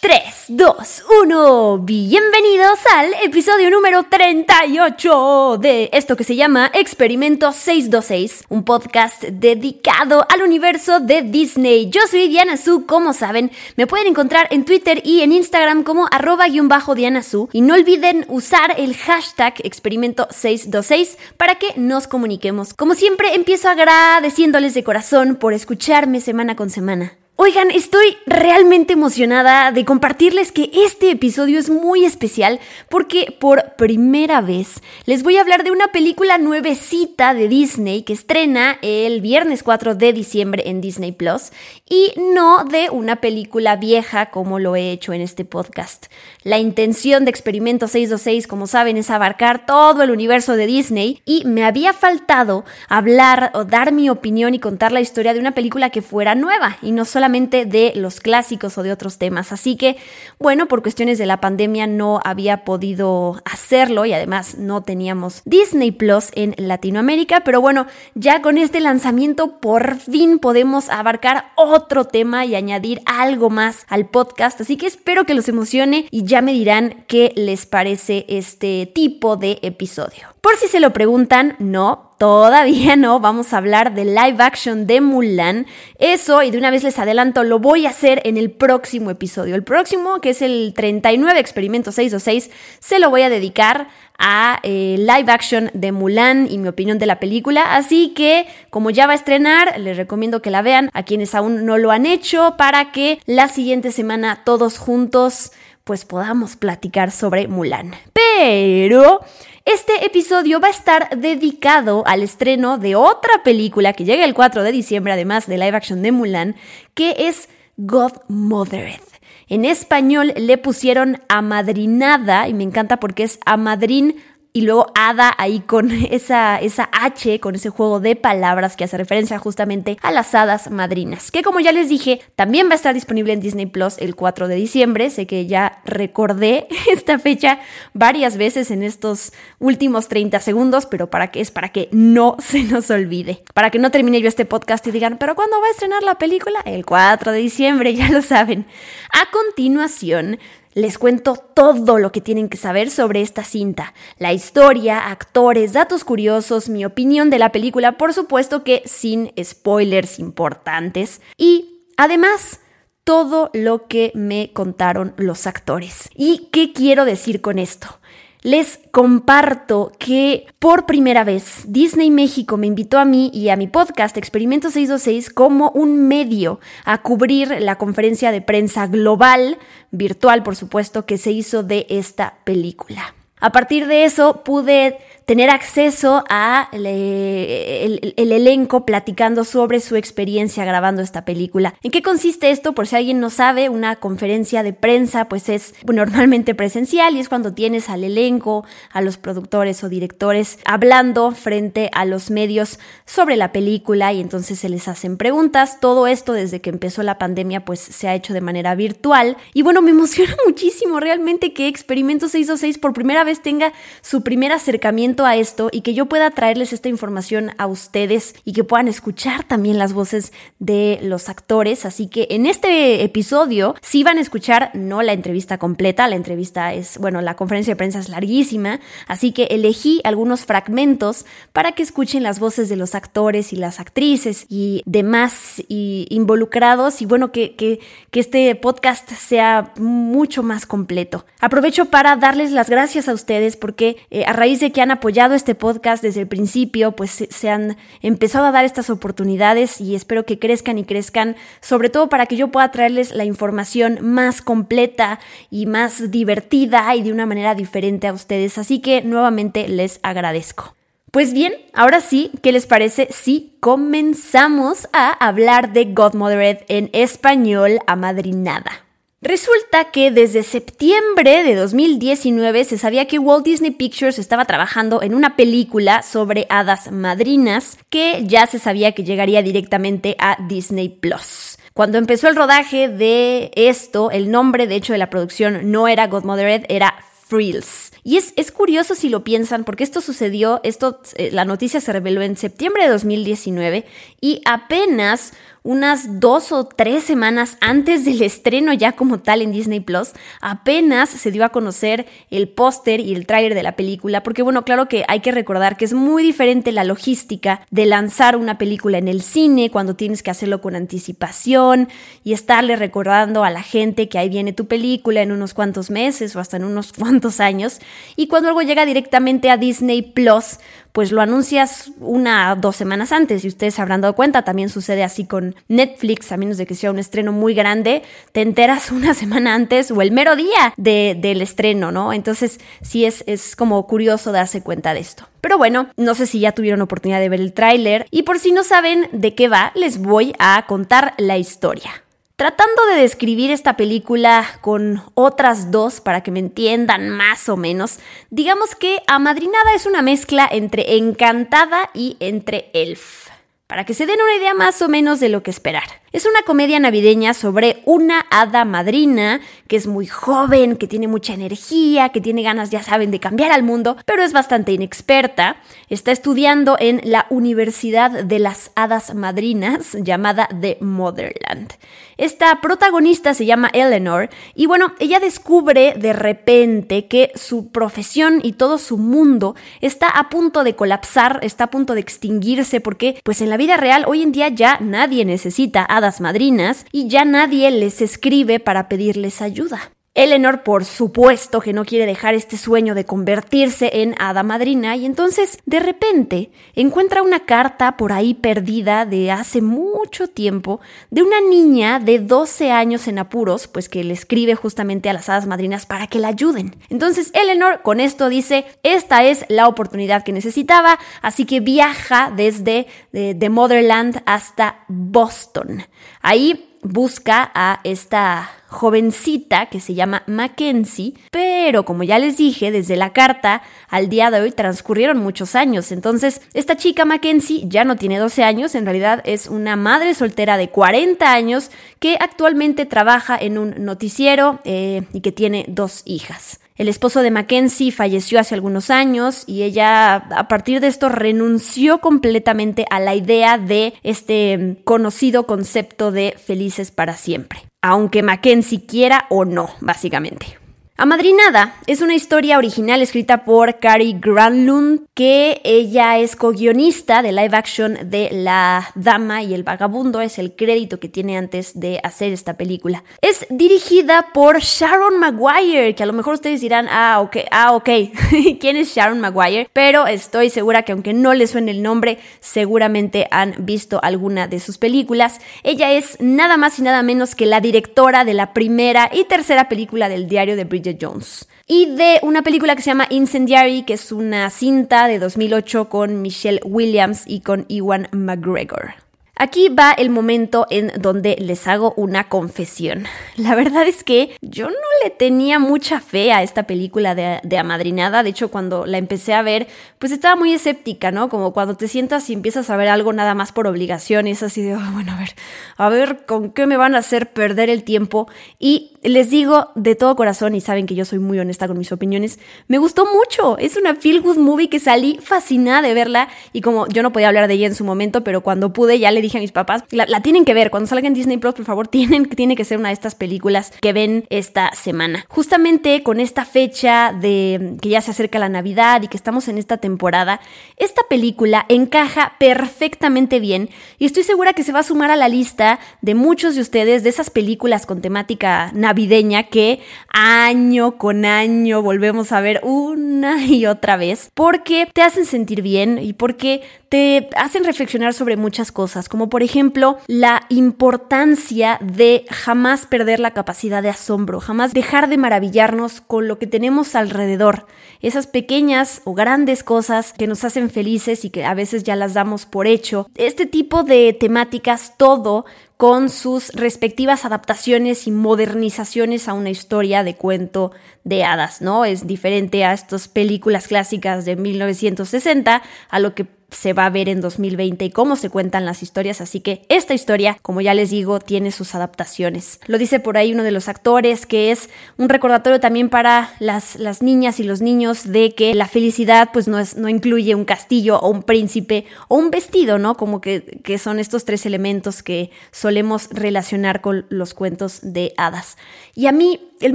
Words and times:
3, 0.00 0.46
2, 0.48 1.04
1. 1.24 1.78
Bienvenidos 1.82 2.78
al 2.96 3.12
episodio 3.22 3.68
número 3.68 4.04
38 4.04 5.58
de 5.60 5.90
esto 5.92 6.16
que 6.16 6.24
se 6.24 6.36
llama 6.36 6.70
Experimento 6.72 7.52
626, 7.52 8.44
un 8.48 8.64
podcast 8.64 9.22
dedicado 9.24 10.26
al 10.30 10.40
universo 10.40 11.00
de 11.00 11.20
Disney. 11.20 11.90
Yo 11.90 12.00
soy 12.10 12.28
Diana 12.28 12.56
Su, 12.56 12.86
como 12.86 13.12
saben, 13.12 13.50
me 13.76 13.86
pueden 13.86 14.06
encontrar 14.06 14.48
en 14.50 14.64
Twitter 14.64 15.02
y 15.04 15.20
en 15.20 15.32
Instagram 15.32 15.82
como 15.82 16.06
arroba-diana 16.10 17.22
Su 17.22 17.50
y 17.52 17.60
no 17.60 17.74
olviden 17.74 18.24
usar 18.28 18.74
el 18.78 18.96
hashtag 18.96 19.52
Experimento 19.64 20.28
626 20.30 21.18
para 21.36 21.56
que 21.56 21.74
nos 21.76 22.08
comuniquemos. 22.08 22.72
Como 22.72 22.94
siempre, 22.94 23.34
empiezo 23.34 23.68
agradeciéndoles 23.68 24.72
de 24.72 24.82
corazón 24.82 25.36
por 25.36 25.52
escucharme 25.52 26.22
semana 26.22 26.56
con 26.56 26.70
semana. 26.70 27.18
Oigan, 27.42 27.70
estoy 27.70 28.18
realmente 28.26 28.92
emocionada 28.92 29.72
de 29.72 29.86
compartirles 29.86 30.52
que 30.52 30.70
este 30.74 31.10
episodio 31.10 31.58
es 31.58 31.70
muy 31.70 32.04
especial 32.04 32.60
porque 32.90 33.34
por 33.40 33.76
primera 33.76 34.42
vez 34.42 34.82
les 35.06 35.22
voy 35.22 35.38
a 35.38 35.40
hablar 35.40 35.64
de 35.64 35.70
una 35.70 35.90
película 35.90 36.36
nuevecita 36.36 37.32
de 37.32 37.48
Disney 37.48 38.02
que 38.02 38.12
estrena 38.12 38.76
el 38.82 39.22
viernes 39.22 39.62
4 39.62 39.94
de 39.94 40.12
diciembre 40.12 40.64
en 40.66 40.82
Disney 40.82 41.12
Plus 41.12 41.50
y 41.88 42.12
no 42.18 42.64
de 42.64 42.90
una 42.90 43.22
película 43.22 43.76
vieja 43.76 44.26
como 44.26 44.58
lo 44.58 44.76
he 44.76 44.90
hecho 44.90 45.14
en 45.14 45.22
este 45.22 45.46
podcast. 45.46 46.08
La 46.42 46.58
intención 46.58 47.24
de 47.24 47.30
Experimento 47.30 47.88
626, 47.88 48.48
como 48.48 48.66
saben, 48.66 48.98
es 48.98 49.08
abarcar 49.08 49.64
todo 49.64 50.02
el 50.02 50.10
universo 50.10 50.56
de 50.56 50.66
Disney 50.66 51.22
y 51.24 51.46
me 51.46 51.64
había 51.64 51.94
faltado 51.94 52.66
hablar 52.90 53.50
o 53.54 53.64
dar 53.64 53.92
mi 53.92 54.10
opinión 54.10 54.52
y 54.52 54.58
contar 54.58 54.92
la 54.92 55.00
historia 55.00 55.32
de 55.32 55.40
una 55.40 55.52
película 55.52 55.88
que 55.88 56.02
fuera 56.02 56.34
nueva 56.34 56.76
y 56.82 56.92
no 56.92 57.06
solamente 57.06 57.29
de 57.30 57.92
los 57.94 58.20
clásicos 58.20 58.76
o 58.76 58.82
de 58.82 58.92
otros 58.92 59.18
temas. 59.18 59.52
Así 59.52 59.76
que, 59.76 59.96
bueno, 60.38 60.66
por 60.66 60.82
cuestiones 60.82 61.18
de 61.18 61.26
la 61.26 61.40
pandemia 61.40 61.86
no 61.86 62.20
había 62.24 62.64
podido 62.64 63.40
hacerlo 63.44 64.04
y 64.04 64.12
además 64.12 64.58
no 64.58 64.82
teníamos 64.82 65.42
Disney 65.44 65.92
Plus 65.92 66.30
en 66.34 66.54
Latinoamérica, 66.58 67.40
pero 67.40 67.60
bueno, 67.60 67.86
ya 68.14 68.42
con 68.42 68.58
este 68.58 68.80
lanzamiento 68.80 69.60
por 69.60 69.96
fin 69.96 70.38
podemos 70.38 70.90
abarcar 70.90 71.52
otro 71.56 72.04
tema 72.04 72.44
y 72.44 72.54
añadir 72.54 73.00
algo 73.06 73.48
más 73.48 73.86
al 73.88 74.08
podcast. 74.08 74.60
Así 74.60 74.76
que 74.76 74.86
espero 74.86 75.24
que 75.24 75.34
los 75.34 75.48
emocione 75.48 76.06
y 76.10 76.24
ya 76.24 76.42
me 76.42 76.52
dirán 76.52 77.04
qué 77.06 77.32
les 77.36 77.66
parece 77.66 78.26
este 78.28 78.90
tipo 78.92 79.36
de 79.36 79.58
episodio. 79.62 80.34
Por 80.40 80.56
si 80.56 80.66
se 80.66 80.80
lo 80.80 80.92
preguntan, 80.92 81.56
no, 81.58 82.09
Todavía 82.20 82.96
no, 82.96 83.18
vamos 83.18 83.54
a 83.54 83.56
hablar 83.56 83.94
de 83.94 84.04
live 84.04 84.36
action 84.40 84.86
de 84.86 85.00
Mulan. 85.00 85.66
Eso, 85.98 86.42
y 86.42 86.50
de 86.50 86.58
una 86.58 86.70
vez 86.70 86.84
les 86.84 86.98
adelanto, 86.98 87.44
lo 87.44 87.60
voy 87.60 87.86
a 87.86 87.88
hacer 87.88 88.20
en 88.26 88.36
el 88.36 88.50
próximo 88.50 89.10
episodio. 89.10 89.54
El 89.54 89.64
próximo, 89.64 90.20
que 90.20 90.28
es 90.28 90.42
el 90.42 90.74
39 90.76 91.40
Experimento 91.40 91.92
626, 91.92 92.50
se 92.78 92.98
lo 92.98 93.08
voy 93.08 93.22
a 93.22 93.30
dedicar 93.30 93.88
a 94.20 94.60
eh, 94.62 94.96
live 94.98 95.32
action 95.32 95.70
de 95.74 95.90
Mulan 95.90 96.46
y 96.48 96.58
mi 96.58 96.68
opinión 96.68 96.98
de 96.98 97.06
la 97.06 97.18
película. 97.18 97.74
Así 97.74 98.10
que, 98.14 98.46
como 98.68 98.90
ya 98.90 99.06
va 99.06 99.12
a 99.12 99.16
estrenar, 99.16 99.80
les 99.80 99.96
recomiendo 99.96 100.42
que 100.42 100.50
la 100.50 100.62
vean 100.62 100.90
a 100.92 101.02
quienes 101.02 101.34
aún 101.34 101.64
no 101.64 101.78
lo 101.78 101.90
han 101.90 102.06
hecho 102.06 102.54
para 102.56 102.92
que 102.92 103.18
la 103.26 103.48
siguiente 103.48 103.90
semana 103.90 104.42
todos 104.44 104.78
juntos 104.78 105.52
pues 105.84 106.04
podamos 106.04 106.54
platicar 106.54 107.10
sobre 107.10 107.48
Mulan. 107.48 107.94
Pero 108.12 109.20
este 109.64 110.04
episodio 110.04 110.60
va 110.60 110.68
a 110.68 110.72
estar 110.72 111.18
dedicado 111.18 112.04
al 112.06 112.22
estreno 112.22 112.78
de 112.78 112.94
otra 112.94 113.42
película 113.42 113.92
que 113.92 114.04
llega 114.04 114.24
el 114.24 114.34
4 114.34 114.62
de 114.62 114.72
diciembre, 114.72 115.12
además 115.12 115.46
de 115.46 115.58
live 115.58 115.76
action 115.76 116.02
de 116.02 116.12
Mulan, 116.12 116.56
que 116.94 117.14
es 117.18 117.48
Godmothered. 117.76 119.09
En 119.50 119.64
español 119.64 120.32
le 120.36 120.58
pusieron 120.58 121.20
Amadrinada 121.28 122.46
y 122.46 122.54
me 122.54 122.62
encanta 122.62 122.98
porque 122.98 123.24
es 123.24 123.40
Amadrin 123.44 124.14
y 124.52 124.62
luego 124.62 124.86
Ada 124.94 125.34
ahí 125.38 125.60
con 125.60 125.90
esa, 126.10 126.58
esa 126.60 126.88
H, 126.92 127.40
con 127.40 127.54
ese 127.54 127.70
juego 127.70 128.00
de 128.00 128.16
palabras 128.16 128.76
que 128.76 128.84
hace 128.84 128.96
referencia 128.96 129.38
justamente 129.38 129.96
a 130.02 130.10
las 130.10 130.34
hadas 130.34 130.70
madrinas, 130.70 131.30
que 131.30 131.42
como 131.42 131.60
ya 131.60 131.72
les 131.72 131.88
dije, 131.88 132.20
también 132.36 132.68
va 132.68 132.72
a 132.72 132.76
estar 132.76 132.94
disponible 132.94 133.32
en 133.32 133.40
Disney 133.40 133.66
Plus 133.66 133.98
el 133.98 134.14
4 134.16 134.48
de 134.48 134.54
diciembre. 134.56 135.10
Sé 135.10 135.26
que 135.26 135.46
ya 135.46 135.80
recordé 135.84 136.68
esta 136.90 137.18
fecha 137.18 137.60
varias 137.92 138.36
veces 138.36 138.70
en 138.70 138.82
estos 138.82 139.32
últimos 139.58 140.08
30 140.08 140.40
segundos, 140.40 140.86
pero 140.86 141.10
para 141.10 141.30
que 141.30 141.40
es 141.40 141.50
para 141.50 141.70
que 141.70 141.88
no 141.92 142.36
se 142.40 142.64
nos 142.64 142.90
olvide. 142.90 143.42
Para 143.54 143.70
que 143.70 143.78
no 143.78 143.90
termine 143.90 144.20
yo 144.20 144.28
este 144.28 144.44
podcast 144.44 144.86
y 144.86 144.90
digan, 144.90 145.18
¿pero 145.18 145.34
cuándo 145.34 145.60
va 145.60 145.66
a 145.66 145.70
estrenar 145.70 146.02
la 146.02 146.16
película? 146.16 146.60
El 146.64 146.84
4 146.84 147.32
de 147.32 147.38
diciembre, 147.38 147.94
ya 147.94 148.10
lo 148.10 148.22
saben. 148.22 148.66
A 149.12 149.30
continuación, 149.30 150.38
les 150.80 150.98
cuento 150.98 151.36
todo 151.36 151.98
lo 151.98 152.10
que 152.12 152.20
tienen 152.20 152.48
que 152.48 152.56
saber 152.56 152.90
sobre 152.90 153.20
esta 153.20 153.44
cinta, 153.44 153.94
la 154.18 154.32
historia, 154.32 155.10
actores, 155.10 155.72
datos 155.72 156.04
curiosos, 156.04 156.68
mi 156.68 156.84
opinión 156.84 157.30
de 157.30 157.38
la 157.38 157.52
película, 157.52 157.96
por 157.96 158.12
supuesto 158.12 158.64
que 158.64 158.82
sin 158.86 159.32
spoilers 159.42 160.18
importantes 160.18 161.20
y 161.36 161.86
además 161.96 162.60
todo 163.04 163.50
lo 163.52 163.86
que 163.86 164.12
me 164.14 164.52
contaron 164.52 165.14
los 165.16 165.46
actores. 165.46 166.10
¿Y 166.14 166.48
qué 166.52 166.72
quiero 166.72 167.04
decir 167.04 167.40
con 167.40 167.58
esto? 167.58 167.99
Les 168.42 168.80
comparto 168.90 169.92
que 169.98 170.46
por 170.58 170.86
primera 170.86 171.24
vez 171.24 171.64
Disney 171.66 172.10
México 172.10 172.56
me 172.56 172.66
invitó 172.66 172.98
a 172.98 173.04
mí 173.04 173.30
y 173.34 173.50
a 173.50 173.56
mi 173.56 173.66
podcast 173.66 174.16
Experimento 174.16 174.70
626 174.70 175.30
como 175.30 175.70
un 175.70 176.08
medio 176.08 176.60
a 176.84 177.02
cubrir 177.02 177.56
la 177.60 177.76
conferencia 177.76 178.32
de 178.32 178.40
prensa 178.40 178.86
global, 178.86 179.58
virtual 179.90 180.42
por 180.42 180.56
supuesto, 180.56 181.04
que 181.04 181.18
se 181.18 181.32
hizo 181.32 181.62
de 181.62 181.86
esta 181.90 182.38
película. 182.44 183.14
A 183.40 183.52
partir 183.52 183.86
de 183.86 184.04
eso 184.04 184.42
pude 184.44 184.98
tener 185.30 185.48
acceso 185.50 186.24
a 186.28 186.68
el, 186.72 188.14
elenco 188.16 188.84
platicando 188.84 189.44
sobre 189.44 189.78
su 189.78 189.94
experiencia 189.94 190.64
grabando 190.64 191.02
esta 191.02 191.24
película. 191.24 191.74
¿En 191.84 191.92
qué 191.92 192.02
consiste 192.02 192.50
esto? 192.50 192.72
Por 192.72 192.88
si 192.88 192.96
alguien 192.96 193.20
no 193.20 193.30
sabe, 193.30 193.68
una 193.68 193.94
conferencia 193.94 194.64
de 194.64 194.72
prensa 194.72 195.28
pues 195.28 195.48
es 195.48 195.72
normalmente 195.86 196.56
presencial 196.56 197.14
y 197.14 197.20
es 197.20 197.28
cuando 197.28 197.52
tienes 197.52 197.88
al 197.90 198.02
elenco, 198.02 198.64
a 198.90 199.02
los 199.02 199.18
productores 199.18 199.84
o 199.84 199.88
directores 199.88 200.58
hablando 200.64 201.30
frente 201.30 201.90
a 201.92 202.06
los 202.06 202.32
medios 202.32 202.80
sobre 203.06 203.36
la 203.36 203.52
película 203.52 204.12
y 204.12 204.20
entonces 204.20 204.58
se 204.58 204.68
les 204.68 204.88
hacen 204.88 205.16
preguntas. 205.16 205.78
Todo 205.78 206.08
esto 206.08 206.32
desde 206.32 206.60
que 206.60 206.70
empezó 206.70 207.04
la 207.04 207.18
pandemia 207.18 207.64
pues 207.64 207.78
se 207.78 208.08
ha 208.08 208.16
hecho 208.16 208.34
de 208.34 208.40
manera 208.40 208.74
virtual 208.74 209.36
y 209.54 209.62
bueno, 209.62 209.80
me 209.80 209.92
emociona 209.92 210.34
muchísimo 210.44 210.98
realmente 210.98 211.52
que 211.52 211.68
Experimento 211.68 212.26
626 212.26 212.78
por 212.78 212.94
primera 212.94 213.22
vez 213.22 213.40
tenga 213.40 213.72
su 214.02 214.24
primer 214.24 214.50
acercamiento 214.50 215.19
a 215.26 215.36
esto 215.36 215.68
y 215.72 215.80
que 215.82 215.94
yo 215.94 216.06
pueda 216.06 216.30
traerles 216.30 216.72
esta 216.72 216.88
información 216.88 217.50
a 217.58 217.66
ustedes 217.66 218.34
y 218.44 218.52
que 218.52 218.64
puedan 218.64 218.88
escuchar 218.88 219.44
también 219.44 219.78
las 219.78 219.92
voces 219.92 220.32
de 220.58 220.98
los 221.02 221.28
actores. 221.28 221.84
Así 221.84 222.08
que 222.08 222.28
en 222.30 222.46
este 222.46 223.02
episodio 223.02 223.74
sí 223.80 224.02
van 224.02 224.18
a 224.18 224.20
escuchar 224.20 224.70
no 224.74 225.02
la 225.02 225.12
entrevista 225.12 225.58
completa, 225.58 226.08
la 226.08 226.16
entrevista 226.16 226.72
es, 226.72 226.98
bueno, 226.98 227.20
la 227.20 227.36
conferencia 227.36 227.72
de 227.72 227.76
prensa 227.76 227.98
es 227.98 228.08
larguísima, 228.08 228.80
así 229.06 229.32
que 229.32 229.44
elegí 229.44 230.00
algunos 230.04 230.44
fragmentos 230.44 231.26
para 231.52 231.72
que 231.72 231.82
escuchen 231.82 232.22
las 232.22 232.40
voces 232.40 232.68
de 232.68 232.76
los 232.76 232.94
actores 232.94 233.52
y 233.52 233.56
las 233.56 233.80
actrices 233.80 234.46
y 234.48 234.82
demás 234.86 235.62
y 235.68 236.06
involucrados 236.10 237.02
y 237.02 237.06
bueno, 237.06 237.32
que, 237.32 237.54
que, 237.56 237.80
que 238.10 238.20
este 238.20 238.54
podcast 238.54 239.10
sea 239.10 239.72
mucho 239.76 240.42
más 240.42 240.66
completo. 240.66 241.24
Aprovecho 241.40 241.86
para 241.86 242.16
darles 242.16 242.50
las 242.50 242.70
gracias 242.70 243.08
a 243.08 243.14
ustedes 243.14 243.56
porque 243.56 243.96
eh, 244.10 244.24
a 244.24 244.32
raíz 244.32 244.60
de 244.60 244.72
que 244.72 244.80
han 244.80 244.90
apoyado 244.90 245.09
apoyado 245.10 245.34
este 245.34 245.56
podcast 245.56 246.04
desde 246.04 246.20
el 246.20 246.28
principio, 246.28 246.92
pues 246.92 247.26
se, 247.28 247.50
han 247.50 247.76
empezado 248.00 248.46
a 248.46 248.52
dar 248.52 248.64
estas 248.64 248.90
oportunidades 248.90 249.80
y 249.80 249.96
espero 249.96 250.24
que 250.24 250.38
crezcan 250.38 250.78
y 250.78 250.84
crezcan, 250.84 251.34
sobre 251.60 251.90
todo 251.90 252.08
para 252.08 252.26
que 252.26 252.36
yo 252.36 252.52
pueda 252.52 252.70
traerles 252.70 253.12
la 253.12 253.24
información 253.24 253.98
más 254.02 254.40
completa 254.40 255.18
y 255.50 255.66
más 255.66 256.12
divertida 256.12 256.94
y 256.94 257.02
de 257.02 257.10
una 257.10 257.26
manera 257.26 257.56
diferente 257.56 258.06
a 258.06 258.12
ustedes. 258.12 258.56
Así 258.56 258.80
que 258.80 259.02
nuevamente 259.02 259.66
les 259.66 259.98
agradezco. 260.04 260.76
Pues 261.10 261.32
bien, 261.32 261.54
ahora 261.74 262.00
sí, 262.00 262.30
¿qué 262.40 262.52
les 262.52 262.66
parece 262.66 263.08
si 263.10 263.56
comenzamos 263.58 264.88
a 264.92 265.10
hablar 265.10 265.72
de 265.72 265.86
Godmothered 265.86 266.58
en 266.68 266.88
español 266.92 267.80
amadrinada? 267.88 268.89
Resulta 269.22 269.90
que 269.90 270.10
desde 270.10 270.42
septiembre 270.42 271.44
de 271.44 271.54
2019 271.54 272.64
se 272.64 272.78
sabía 272.78 273.06
que 273.06 273.18
Walt 273.18 273.44
Disney 273.44 273.70
Pictures 273.70 274.18
estaba 274.18 274.46
trabajando 274.46 275.02
en 275.02 275.14
una 275.14 275.36
película 275.36 276.02
sobre 276.02 276.46
hadas 276.48 276.90
madrinas 276.90 277.76
que 277.90 278.24
ya 278.24 278.46
se 278.46 278.58
sabía 278.58 278.92
que 278.92 279.04
llegaría 279.04 279.42
directamente 279.42 280.16
a 280.18 280.38
Disney 280.48 280.88
Plus. 280.88 281.58
Cuando 281.74 281.98
empezó 281.98 282.28
el 282.28 282.36
rodaje 282.36 282.88
de 282.88 283.50
esto, 283.56 284.10
el 284.10 284.30
nombre 284.30 284.66
de 284.66 284.76
hecho 284.76 284.94
de 284.94 284.98
la 284.98 285.10
producción 285.10 285.70
no 285.70 285.86
era 285.86 286.06
Godmother 286.06 286.64
era 286.70 286.94
Frills. 287.30 287.92
Y 288.02 288.16
es, 288.16 288.32
es, 288.36 288.50
curioso 288.50 288.94
si 288.94 289.10
lo 289.10 289.22
piensan, 289.22 289.64
porque 289.64 289.84
esto 289.84 290.00
sucedió, 290.00 290.60
esto, 290.64 291.00
eh, 291.16 291.28
la 291.30 291.44
noticia 291.44 291.80
se 291.80 291.92
reveló 291.92 292.22
en 292.22 292.36
septiembre 292.38 292.84
de 292.84 292.88
2019 292.88 293.84
y 294.20 294.40
apenas 294.46 295.34
unas 295.62 296.20
dos 296.20 296.52
o 296.52 296.64
tres 296.64 297.04
semanas 297.04 297.56
antes 297.60 298.04
del 298.04 298.22
estreno 298.22 298.72
ya 298.72 298.92
como 298.92 299.20
tal 299.20 299.42
en 299.42 299.52
Disney 299.52 299.80
Plus, 299.80 300.12
apenas 300.40 301.10
se 301.10 301.30
dio 301.30 301.44
a 301.44 301.50
conocer 301.50 302.06
el 302.30 302.48
póster 302.48 303.00
y 303.00 303.14
el 303.14 303.26
tráiler 303.26 303.54
de 303.54 303.62
la 303.62 303.76
película, 303.76 304.22
porque 304.22 304.42
bueno, 304.42 304.64
claro 304.64 304.88
que 304.88 305.04
hay 305.08 305.20
que 305.20 305.32
recordar 305.32 305.76
que 305.76 305.84
es 305.84 305.92
muy 305.92 306.22
diferente 306.22 306.72
la 306.72 306.84
logística 306.84 307.62
de 307.70 307.86
lanzar 307.86 308.36
una 308.36 308.58
película 308.58 308.98
en 308.98 309.08
el 309.08 309.22
cine 309.22 309.70
cuando 309.70 309.94
tienes 309.94 310.22
que 310.22 310.30
hacerlo 310.30 310.60
con 310.60 310.74
anticipación 310.74 311.88
y 312.24 312.32
estarle 312.32 312.76
recordando 312.76 313.44
a 313.44 313.50
la 313.50 313.62
gente 313.62 314.08
que 314.08 314.18
ahí 314.18 314.28
viene 314.28 314.52
tu 314.52 314.66
película 314.66 315.22
en 315.22 315.32
unos 315.32 315.54
cuantos 315.54 315.90
meses 315.90 316.34
o 316.36 316.40
hasta 316.40 316.56
en 316.56 316.64
unos 316.64 316.92
cuantos 316.98 317.40
años, 317.40 317.80
y 318.16 318.28
cuando 318.28 318.48
algo 318.48 318.62
llega 318.62 318.86
directamente 318.86 319.50
a 319.50 319.56
Disney 319.56 320.02
Plus, 320.02 320.58
pues 320.92 321.12
lo 321.12 321.20
anuncias 321.20 321.92
una 322.00 322.52
o 322.52 322.56
dos 322.56 322.76
semanas 322.76 323.12
antes 323.12 323.44
y 323.44 323.48
ustedes 323.48 323.74
se 323.74 323.82
habrán 323.82 324.00
dado 324.00 324.14
cuenta, 324.14 324.42
también 324.42 324.68
sucede 324.68 325.02
así 325.02 325.26
con 325.26 325.54
Netflix, 325.68 326.32
a 326.32 326.36
menos 326.36 326.56
de 326.56 326.66
que 326.66 326.74
sea 326.74 326.90
un 326.90 326.98
estreno 326.98 327.32
muy 327.32 327.54
grande, 327.54 328.02
te 328.32 328.42
enteras 328.42 328.90
una 328.92 329.14
semana 329.14 329.54
antes 329.54 329.90
o 329.90 330.02
el 330.02 330.12
mero 330.12 330.36
día 330.36 330.74
del 330.76 331.42
estreno, 331.42 331.92
¿no? 331.92 332.12
Entonces 332.12 332.60
sí 332.82 333.04
es, 333.04 333.24
es 333.26 333.56
como 333.56 333.86
curioso 333.86 334.32
darse 334.32 334.62
cuenta 334.62 334.94
de 334.94 335.00
esto. 335.00 335.26
Pero 335.40 335.56
bueno, 335.56 335.88
no 335.96 336.14
sé 336.14 336.26
si 336.26 336.40
ya 336.40 336.52
tuvieron 336.52 336.82
oportunidad 336.82 337.20
de 337.20 337.28
ver 337.28 337.40
el 337.40 337.52
tráiler 337.52 338.06
y 338.10 338.22
por 338.22 338.38
si 338.38 338.52
no 338.52 338.62
saben 338.62 339.08
de 339.12 339.34
qué 339.34 339.48
va, 339.48 339.72
les 339.74 339.98
voy 339.98 340.34
a 340.38 340.64
contar 340.66 341.14
la 341.16 341.38
historia. 341.38 342.04
Tratando 342.40 342.86
de 342.86 343.02
describir 343.02 343.50
esta 343.50 343.76
película 343.76 344.46
con 344.62 345.02
otras 345.12 345.70
dos 345.70 346.00
para 346.00 346.22
que 346.22 346.30
me 346.30 346.38
entiendan 346.38 347.10
más 347.10 347.50
o 347.50 347.58
menos, 347.58 347.98
digamos 348.30 348.74
que 348.74 349.02
Amadrinada 349.06 349.74
es 349.74 349.84
una 349.84 350.00
mezcla 350.00 350.48
entre 350.50 350.96
Encantada 350.96 351.90
y 351.92 352.16
entre 352.18 352.70
Elf 352.72 353.28
para 353.66 353.84
que 353.84 353.94
se 353.94 354.04
den 354.04 354.20
una 354.20 354.34
idea 354.34 354.52
más 354.52 354.82
o 354.82 354.88
menos 354.88 355.20
de 355.20 355.28
lo 355.28 355.44
que 355.44 355.50
esperar. 355.52 355.84
Es 356.12 356.26
una 356.26 356.42
comedia 356.42 356.80
navideña 356.80 357.34
sobre 357.34 357.84
una 357.84 358.26
hada 358.30 358.64
madrina 358.64 359.40
que 359.68 359.76
es 359.76 359.86
muy 359.86 360.08
joven, 360.08 360.74
que 360.74 360.88
tiene 360.88 361.06
mucha 361.06 361.34
energía, 361.34 362.08
que 362.08 362.20
tiene 362.20 362.42
ganas, 362.42 362.70
ya 362.70 362.82
saben, 362.82 363.12
de 363.12 363.20
cambiar 363.20 363.52
al 363.52 363.62
mundo, 363.62 363.96
pero 364.06 364.24
es 364.24 364.32
bastante 364.32 364.72
inexperta. 364.72 365.58
Está 365.88 366.10
estudiando 366.10 366.76
en 366.80 367.00
la 367.04 367.26
Universidad 367.30 368.24
de 368.24 368.40
las 368.40 368.72
Hadas 368.74 369.14
Madrinas 369.14 369.96
llamada 370.02 370.48
The 370.60 370.78
Motherland. 370.80 371.74
Esta 372.16 372.60
protagonista 372.60 373.32
se 373.32 373.46
llama 373.46 373.70
Eleanor 373.72 374.28
y 374.54 374.66
bueno, 374.66 374.92
ella 374.98 375.20
descubre 375.20 375.94
de 375.96 376.12
repente 376.12 377.06
que 377.06 377.30
su 377.34 377.70
profesión 377.70 378.40
y 378.42 378.54
todo 378.54 378.76
su 378.76 378.98
mundo 378.98 379.54
está 379.80 380.08
a 380.08 380.28
punto 380.28 380.64
de 380.64 380.76
colapsar, 380.76 381.38
está 381.42 381.64
a 381.64 381.70
punto 381.70 381.94
de 381.94 382.00
extinguirse 382.00 382.80
porque 382.80 383.18
pues 383.24 383.40
en 383.40 383.48
la 383.48 383.56
vida 383.56 383.78
real 383.78 384.04
hoy 384.06 384.22
en 384.22 384.32
día 384.32 384.48
ya 384.48 384.76
nadie 384.80 385.24
necesita 385.24 385.86
hadas 385.88 385.99
madrinas 386.20 386.86
y 386.92 387.08
ya 387.08 387.24
nadie 387.24 387.70
les 387.70 388.00
escribe 388.00 388.60
para 388.60 388.88
pedirles 388.88 389.42
ayuda. 389.42 389.92
Eleanor, 390.14 390.64
por 390.64 390.84
supuesto, 390.84 391.60
que 391.60 391.72
no 391.72 391.84
quiere 391.84 392.04
dejar 392.04 392.34
este 392.34 392.56
sueño 392.56 392.96
de 392.96 393.04
convertirse 393.04 394.02
en 394.02 394.16
hada 394.18 394.42
madrina 394.42 394.96
y 394.96 395.06
entonces, 395.06 395.60
de 395.66 395.78
repente, 395.78 396.50
encuentra 396.74 397.22
una 397.22 397.46
carta 397.46 397.96
por 397.96 398.10
ahí 398.10 398.34
perdida 398.34 399.06
de 399.06 399.30
hace 399.30 399.62
mucho 399.62 400.26
tiempo 400.26 400.80
de 401.10 401.22
una 401.22 401.40
niña 401.40 402.00
de 402.00 402.18
12 402.18 402.72
años 402.72 403.06
en 403.06 403.20
apuros, 403.20 403.68
pues 403.68 403.88
que 403.88 404.02
le 404.02 404.12
escribe 404.12 404.56
justamente 404.56 405.08
a 405.08 405.12
las 405.12 405.28
hadas 405.28 405.46
madrinas 405.46 405.86
para 405.86 406.08
que 406.08 406.18
la 406.18 406.26
ayuden. 406.26 406.74
Entonces, 406.88 407.30
Eleanor 407.32 407.82
con 407.82 408.00
esto 408.00 408.28
dice, 408.28 408.66
esta 408.82 409.22
es 409.22 409.44
la 409.48 409.68
oportunidad 409.68 410.24
que 410.24 410.32
necesitaba, 410.32 410.98
así 411.22 411.44
que 411.44 411.60
viaja 411.60 412.32
desde 412.34 412.88
de, 413.12 413.34
de 413.34 413.48
Motherland 413.48 414.22
hasta 414.26 414.84
Boston. 414.88 415.84
Ahí 416.20 416.69
busca 416.82 417.50
a 417.54 417.80
esta 417.84 418.50
jovencita 418.68 419.66
que 419.66 419.80
se 419.80 419.94
llama 419.94 420.22
Mackenzie, 420.26 421.14
pero 421.30 421.84
como 421.84 422.04
ya 422.04 422.18
les 422.18 422.36
dije, 422.36 422.70
desde 422.70 422.96
la 422.96 423.12
carta 423.12 423.62
al 423.88 424.08
día 424.08 424.30
de 424.30 424.40
hoy 424.40 424.52
transcurrieron 424.52 425.18
muchos 425.18 425.56
años. 425.56 425.90
Entonces, 425.92 426.40
esta 426.54 426.76
chica 426.76 427.04
Mackenzie 427.04 427.64
ya 427.66 427.84
no 427.84 427.96
tiene 427.96 428.18
12 428.18 428.44
años, 428.44 428.74
en 428.74 428.84
realidad 428.84 429.22
es 429.24 429.48
una 429.48 429.76
madre 429.76 430.14
soltera 430.14 430.56
de 430.56 430.70
40 430.70 431.32
años 431.32 431.70
que 431.98 432.16
actualmente 432.20 432.86
trabaja 432.86 433.36
en 433.36 433.58
un 433.58 433.74
noticiero 433.84 434.60
eh, 434.64 435.02
y 435.12 435.20
que 435.20 435.32
tiene 435.32 435.64
dos 435.68 436.02
hijas. 436.04 436.60
El 436.80 436.88
esposo 436.88 437.20
de 437.20 437.30
Mackenzie 437.30 437.92
falleció 437.92 438.40
hace 438.40 438.54
algunos 438.54 438.88
años 438.88 439.44
y 439.46 439.64
ella 439.64 440.14
a 440.14 440.48
partir 440.48 440.80
de 440.80 440.86
esto 440.86 441.10
renunció 441.10 442.00
completamente 442.00 442.86
a 442.88 443.00
la 443.00 443.14
idea 443.14 443.58
de 443.58 443.92
este 444.02 444.78
conocido 444.84 445.46
concepto 445.46 446.10
de 446.10 446.36
felices 446.42 446.90
para 446.90 447.18
siempre, 447.18 447.66
aunque 447.82 448.22
Mackenzie 448.22 448.86
quiera 448.86 449.26
o 449.28 449.44
no, 449.44 449.68
básicamente. 449.82 450.59
Amadrinada 451.02 451.76
es 451.86 452.02
una 452.02 452.14
historia 452.14 452.58
original 452.58 453.00
escrita 453.00 453.42
por 453.46 453.78
Cary 453.78 454.18
Granlund, 454.20 455.06
que 455.14 455.62
ella 455.64 456.18
es 456.18 456.36
co-guionista 456.36 457.22
de 457.22 457.32
live 457.32 457.56
action 457.56 457.96
de 458.10 458.28
La 458.30 458.90
Dama 458.94 459.42
y 459.42 459.54
el 459.54 459.62
Vagabundo, 459.62 460.20
es 460.20 460.38
el 460.38 460.54
crédito 460.54 461.00
que 461.00 461.08
tiene 461.08 461.38
antes 461.38 461.80
de 461.80 462.00
hacer 462.02 462.34
esta 462.34 462.58
película. 462.58 463.02
Es 463.22 463.46
dirigida 463.48 464.26
por 464.34 464.60
Sharon 464.60 465.18
Maguire, 465.18 465.94
que 465.94 466.02
a 466.02 466.06
lo 466.06 466.12
mejor 466.12 466.34
ustedes 466.34 466.60
dirán, 466.60 466.86
ah, 466.90 467.20
ok, 467.22 467.36
ah, 467.50 467.72
ok, 467.72 467.88
¿quién 468.60 468.76
es 468.76 468.94
Sharon 468.94 469.20
Maguire? 469.20 469.70
Pero 469.72 470.06
estoy 470.06 470.50
segura 470.50 470.82
que 470.82 470.92
aunque 470.92 471.14
no 471.14 471.32
les 471.32 471.52
suene 471.52 471.70
el 471.70 471.82
nombre, 471.82 472.18
seguramente 472.40 473.26
han 473.30 473.54
visto 473.60 474.00
alguna 474.02 474.48
de 474.48 474.60
sus 474.60 474.76
películas. 474.76 475.40
Ella 475.62 475.92
es 475.92 476.18
nada 476.20 476.58
más 476.58 476.78
y 476.78 476.82
nada 476.82 477.02
menos 477.02 477.34
que 477.34 477.46
la 477.46 477.62
directora 477.62 478.26
de 478.26 478.34
la 478.34 478.52
primera 478.52 479.08
y 479.10 479.24
tercera 479.24 479.70
película 479.70 480.10
del 480.10 480.28
diario 480.28 480.56
de 480.56 480.64
Bridget 480.64 480.89
Jones. 481.00 481.48
Y 481.66 481.86
de 481.94 482.18
una 482.22 482.42
película 482.42 482.74
que 482.76 482.82
se 482.82 482.90
llama 482.90 483.06
Incendiary, 483.10 483.82
que 483.82 483.94
es 483.94 484.12
una 484.12 484.50
cinta 484.50 485.06
de 485.06 485.18
2008 485.18 485.88
con 485.88 486.22
Michelle 486.22 486.60
Williams 486.64 487.24
y 487.26 487.40
con 487.40 487.66
Ewan 487.68 488.08
McGregor. 488.12 488.94
Aquí 489.42 489.70
va 489.70 489.92
el 489.92 490.10
momento 490.10 490.66
en 490.68 490.92
donde 491.00 491.34
les 491.38 491.66
hago 491.66 491.94
una 491.96 492.28
confesión. 492.28 493.04
La 493.38 493.54
verdad 493.54 493.86
es 493.86 494.04
que 494.04 494.36
yo 494.42 494.68
no 494.68 494.76
le 495.02 495.08
tenía 495.08 495.58
mucha 495.58 495.98
fe 495.98 496.30
a 496.30 496.42
esta 496.42 496.64
película 496.64 497.14
de, 497.14 497.56
Amadrinada. 497.56 498.22
De 498.22 498.28
hecho, 498.28 498.50
cuando 498.50 498.84
la 498.84 498.98
empecé 498.98 499.32
a 499.32 499.40
ver, 499.40 499.66
pues 499.98 500.12
estaba 500.12 500.36
muy 500.36 500.52
escéptica, 500.52 501.10
¿no? 501.10 501.30
Como 501.30 501.54
cuando 501.54 501.74
te 501.74 501.88
sientas 501.88 502.28
y 502.28 502.34
empiezas 502.34 502.68
a 502.68 502.76
ver 502.76 502.88
algo 502.88 503.14
nada 503.14 503.34
más 503.34 503.50
por 503.50 503.66
obligación 503.66 504.26
y 504.26 504.32
es 504.32 504.42
así 504.42 504.60
de, 504.60 504.74
bueno, 504.74 505.12
a 505.12 505.16
ver, 505.16 505.34
a 505.78 505.88
ver 505.88 506.26
con 506.26 506.50
qué 506.50 506.66
me 506.66 506.76
van 506.76 506.94
a 506.94 506.98
hacer 506.98 507.32
perder 507.32 507.70
el 507.70 507.82
tiempo. 507.82 508.28
Y 508.58 508.92
les 509.02 509.30
digo 509.30 509.70
de 509.74 509.94
todo 509.94 510.16
corazón, 510.16 510.54
y 510.54 510.60
saben 510.60 510.84
que 510.84 510.94
yo 510.94 511.06
soy 511.06 511.18
muy 511.18 511.38
honesta 511.38 511.66
con 511.66 511.78
mis 511.78 511.92
opiniones, 511.92 512.38
me 512.68 512.76
gustó 512.76 513.06
mucho. 513.06 513.56
Es 513.56 513.78
una 513.78 513.94
feel 513.94 514.20
good 514.20 514.36
movie 514.36 514.68
que 514.68 514.80
salí 514.80 515.18
fascinada 515.22 515.80
de 515.80 515.94
verla 515.94 516.28
y 516.52 516.60
como 516.60 516.86
yo 516.88 517.02
no 517.02 517.10
podía 517.10 517.28
hablar 517.28 517.48
de 517.48 517.54
ella 517.54 517.68
en 517.68 517.74
su 517.74 517.84
momento, 517.84 518.22
pero 518.22 518.42
cuando 518.42 518.74
pude 518.74 518.98
ya 518.98 519.10
le 519.10 519.22
dije 519.22 519.29
a 519.38 519.40
mis 519.40 519.52
papás, 519.52 519.84
la, 519.90 520.20
tienen 520.22 520.44
que 520.44 520.54
ver, 520.54 520.70
cuando 520.70 520.86
salga 520.86 521.08
en 521.08 521.14
Disney 521.14 521.36
Plus, 521.38 521.54
por 521.54 521.64
favor, 521.64 521.88
tienen, 521.88 522.28
tiene 522.28 522.56
que 522.56 522.64
ser 522.64 522.78
una 522.78 522.88
de 522.88 522.94
estas 522.94 523.14
películas 523.14 523.72
que 523.80 523.92
ven 523.92 524.24
esta 524.30 524.72
semana. 524.72 525.24
Justamente 525.28 526.02
con 526.02 526.20
esta 526.20 526.44
fecha 526.44 527.12
de 527.12 527.76
que 527.80 527.88
ya 527.88 528.00
se 528.00 528.10
acerca 528.10 528.38
la 528.38 528.48
Navidad 528.48 529.02
y 529.02 529.08
que 529.08 529.16
estamos 529.16 529.48
en 529.48 529.58
esta 529.58 529.78
temporada, 529.78 530.40
esta 530.76 531.02
película 531.08 531.66
encaja 531.68 532.34
perfectamente 532.38 533.40
bien 533.40 533.70
y 533.98 534.06
estoy 534.06 534.22
segura 534.22 534.52
que 534.52 534.62
se 534.62 534.72
va 534.72 534.80
a 534.80 534.84
sumar 534.84 535.10
a 535.10 535.16
la 535.16 535.28
lista 535.28 535.78
de 536.00 536.14
muchos 536.14 536.54
de 536.54 536.60
ustedes 536.60 537.02
de 537.02 537.10
esas 537.10 537.30
películas 537.30 537.86
con 537.86 538.00
temática 538.00 538.70
navideña 538.74 539.44
que 539.44 539.80
año 540.08 540.98
con 540.98 541.24
año 541.24 541.82
volvemos 541.82 542.32
a 542.32 542.40
ver 542.40 542.60
una 542.62 543.44
y 543.44 543.66
otra 543.66 543.96
vez 543.96 544.30
porque 544.34 544.88
te 544.92 545.02
hacen 545.02 545.26
sentir 545.26 545.62
bien 545.62 545.98
y 546.02 546.12
porque 546.12 546.62
te 546.90 547.30
hacen 547.36 547.62
reflexionar 547.62 548.12
sobre 548.12 548.36
muchas 548.36 548.72
cosas, 548.72 549.08
como 549.08 549.28
por 549.28 549.44
ejemplo 549.44 549.98
la 550.08 550.42
importancia 550.48 551.78
de 551.80 552.26
jamás 552.28 552.84
perder 552.84 553.20
la 553.20 553.30
capacidad 553.30 553.80
de 553.80 553.90
asombro, 553.90 554.40
jamás 554.40 554.74
dejar 554.74 555.08
de 555.08 555.16
maravillarnos 555.16 556.00
con 556.00 556.26
lo 556.26 556.40
que 556.40 556.48
tenemos 556.48 556.96
alrededor, 556.96 557.66
esas 558.00 558.26
pequeñas 558.26 559.02
o 559.04 559.14
grandes 559.14 559.62
cosas 559.62 560.12
que 560.12 560.26
nos 560.26 560.42
hacen 560.42 560.68
felices 560.68 561.24
y 561.24 561.30
que 561.30 561.44
a 561.44 561.54
veces 561.54 561.84
ya 561.84 561.94
las 561.94 562.12
damos 562.12 562.44
por 562.44 562.66
hecho. 562.66 563.08
Este 563.14 563.46
tipo 563.46 563.84
de 563.84 564.12
temáticas, 564.12 564.94
todo 564.98 565.44
con 565.76 566.10
sus 566.10 566.50
respectivas 566.54 567.24
adaptaciones 567.24 568.08
y 568.08 568.10
modernizaciones 568.10 569.28
a 569.28 569.32
una 569.32 569.48
historia 569.48 570.02
de 570.02 570.16
cuento 570.16 570.72
de 571.04 571.24
hadas, 571.24 571.62
¿no? 571.62 571.84
Es 571.84 572.06
diferente 572.06 572.64
a 572.64 572.72
estas 572.72 573.06
películas 573.06 573.68
clásicas 573.68 574.24
de 574.24 574.36
1960, 574.36 575.62
a 575.88 575.98
lo 576.00 576.14
que 576.14 576.39
se 576.50 576.72
va 576.72 576.86
a 576.86 576.90
ver 576.90 577.08
en 577.08 577.20
2020 577.20 577.84
y 577.84 577.90
cómo 577.90 578.16
se 578.16 578.30
cuentan 578.30 578.64
las 578.64 578.82
historias, 578.82 579.20
así 579.20 579.40
que 579.40 579.62
esta 579.68 579.94
historia, 579.94 580.38
como 580.42 580.60
ya 580.60 580.74
les 580.74 580.90
digo, 580.90 581.20
tiene 581.20 581.52
sus 581.52 581.74
adaptaciones. 581.74 582.60
Lo 582.66 582.78
dice 582.78 583.00
por 583.00 583.16
ahí 583.16 583.32
uno 583.32 583.42
de 583.42 583.50
los 583.50 583.68
actores, 583.68 584.26
que 584.26 584.50
es 584.50 584.70
un 584.96 585.08
recordatorio 585.08 585.60
también 585.60 585.88
para 585.88 586.32
las, 586.38 586.76
las 586.76 587.02
niñas 587.02 587.40
y 587.40 587.44
los 587.44 587.60
niños 587.60 588.10
de 588.10 588.34
que 588.34 588.54
la 588.54 588.66
felicidad 588.66 589.30
pues 589.32 589.48
no, 589.48 589.58
es, 589.58 589.76
no 589.76 589.88
incluye 589.88 590.34
un 590.34 590.44
castillo 590.44 590.98
o 590.98 591.08
un 591.08 591.22
príncipe 591.22 591.86
o 592.08 592.16
un 592.16 592.30
vestido, 592.30 592.78
¿no? 592.78 592.96
Como 592.96 593.20
que, 593.20 593.60
que 593.62 593.78
son 593.78 593.98
estos 593.98 594.24
tres 594.24 594.46
elementos 594.46 595.02
que 595.02 595.30
solemos 595.50 596.08
relacionar 596.10 596.80
con 596.80 597.06
los 597.08 597.34
cuentos 597.34 597.80
de 597.82 598.14
hadas. 598.16 598.56
Y 598.94 599.06
a 599.06 599.12
mí 599.12 599.40
el 599.60 599.74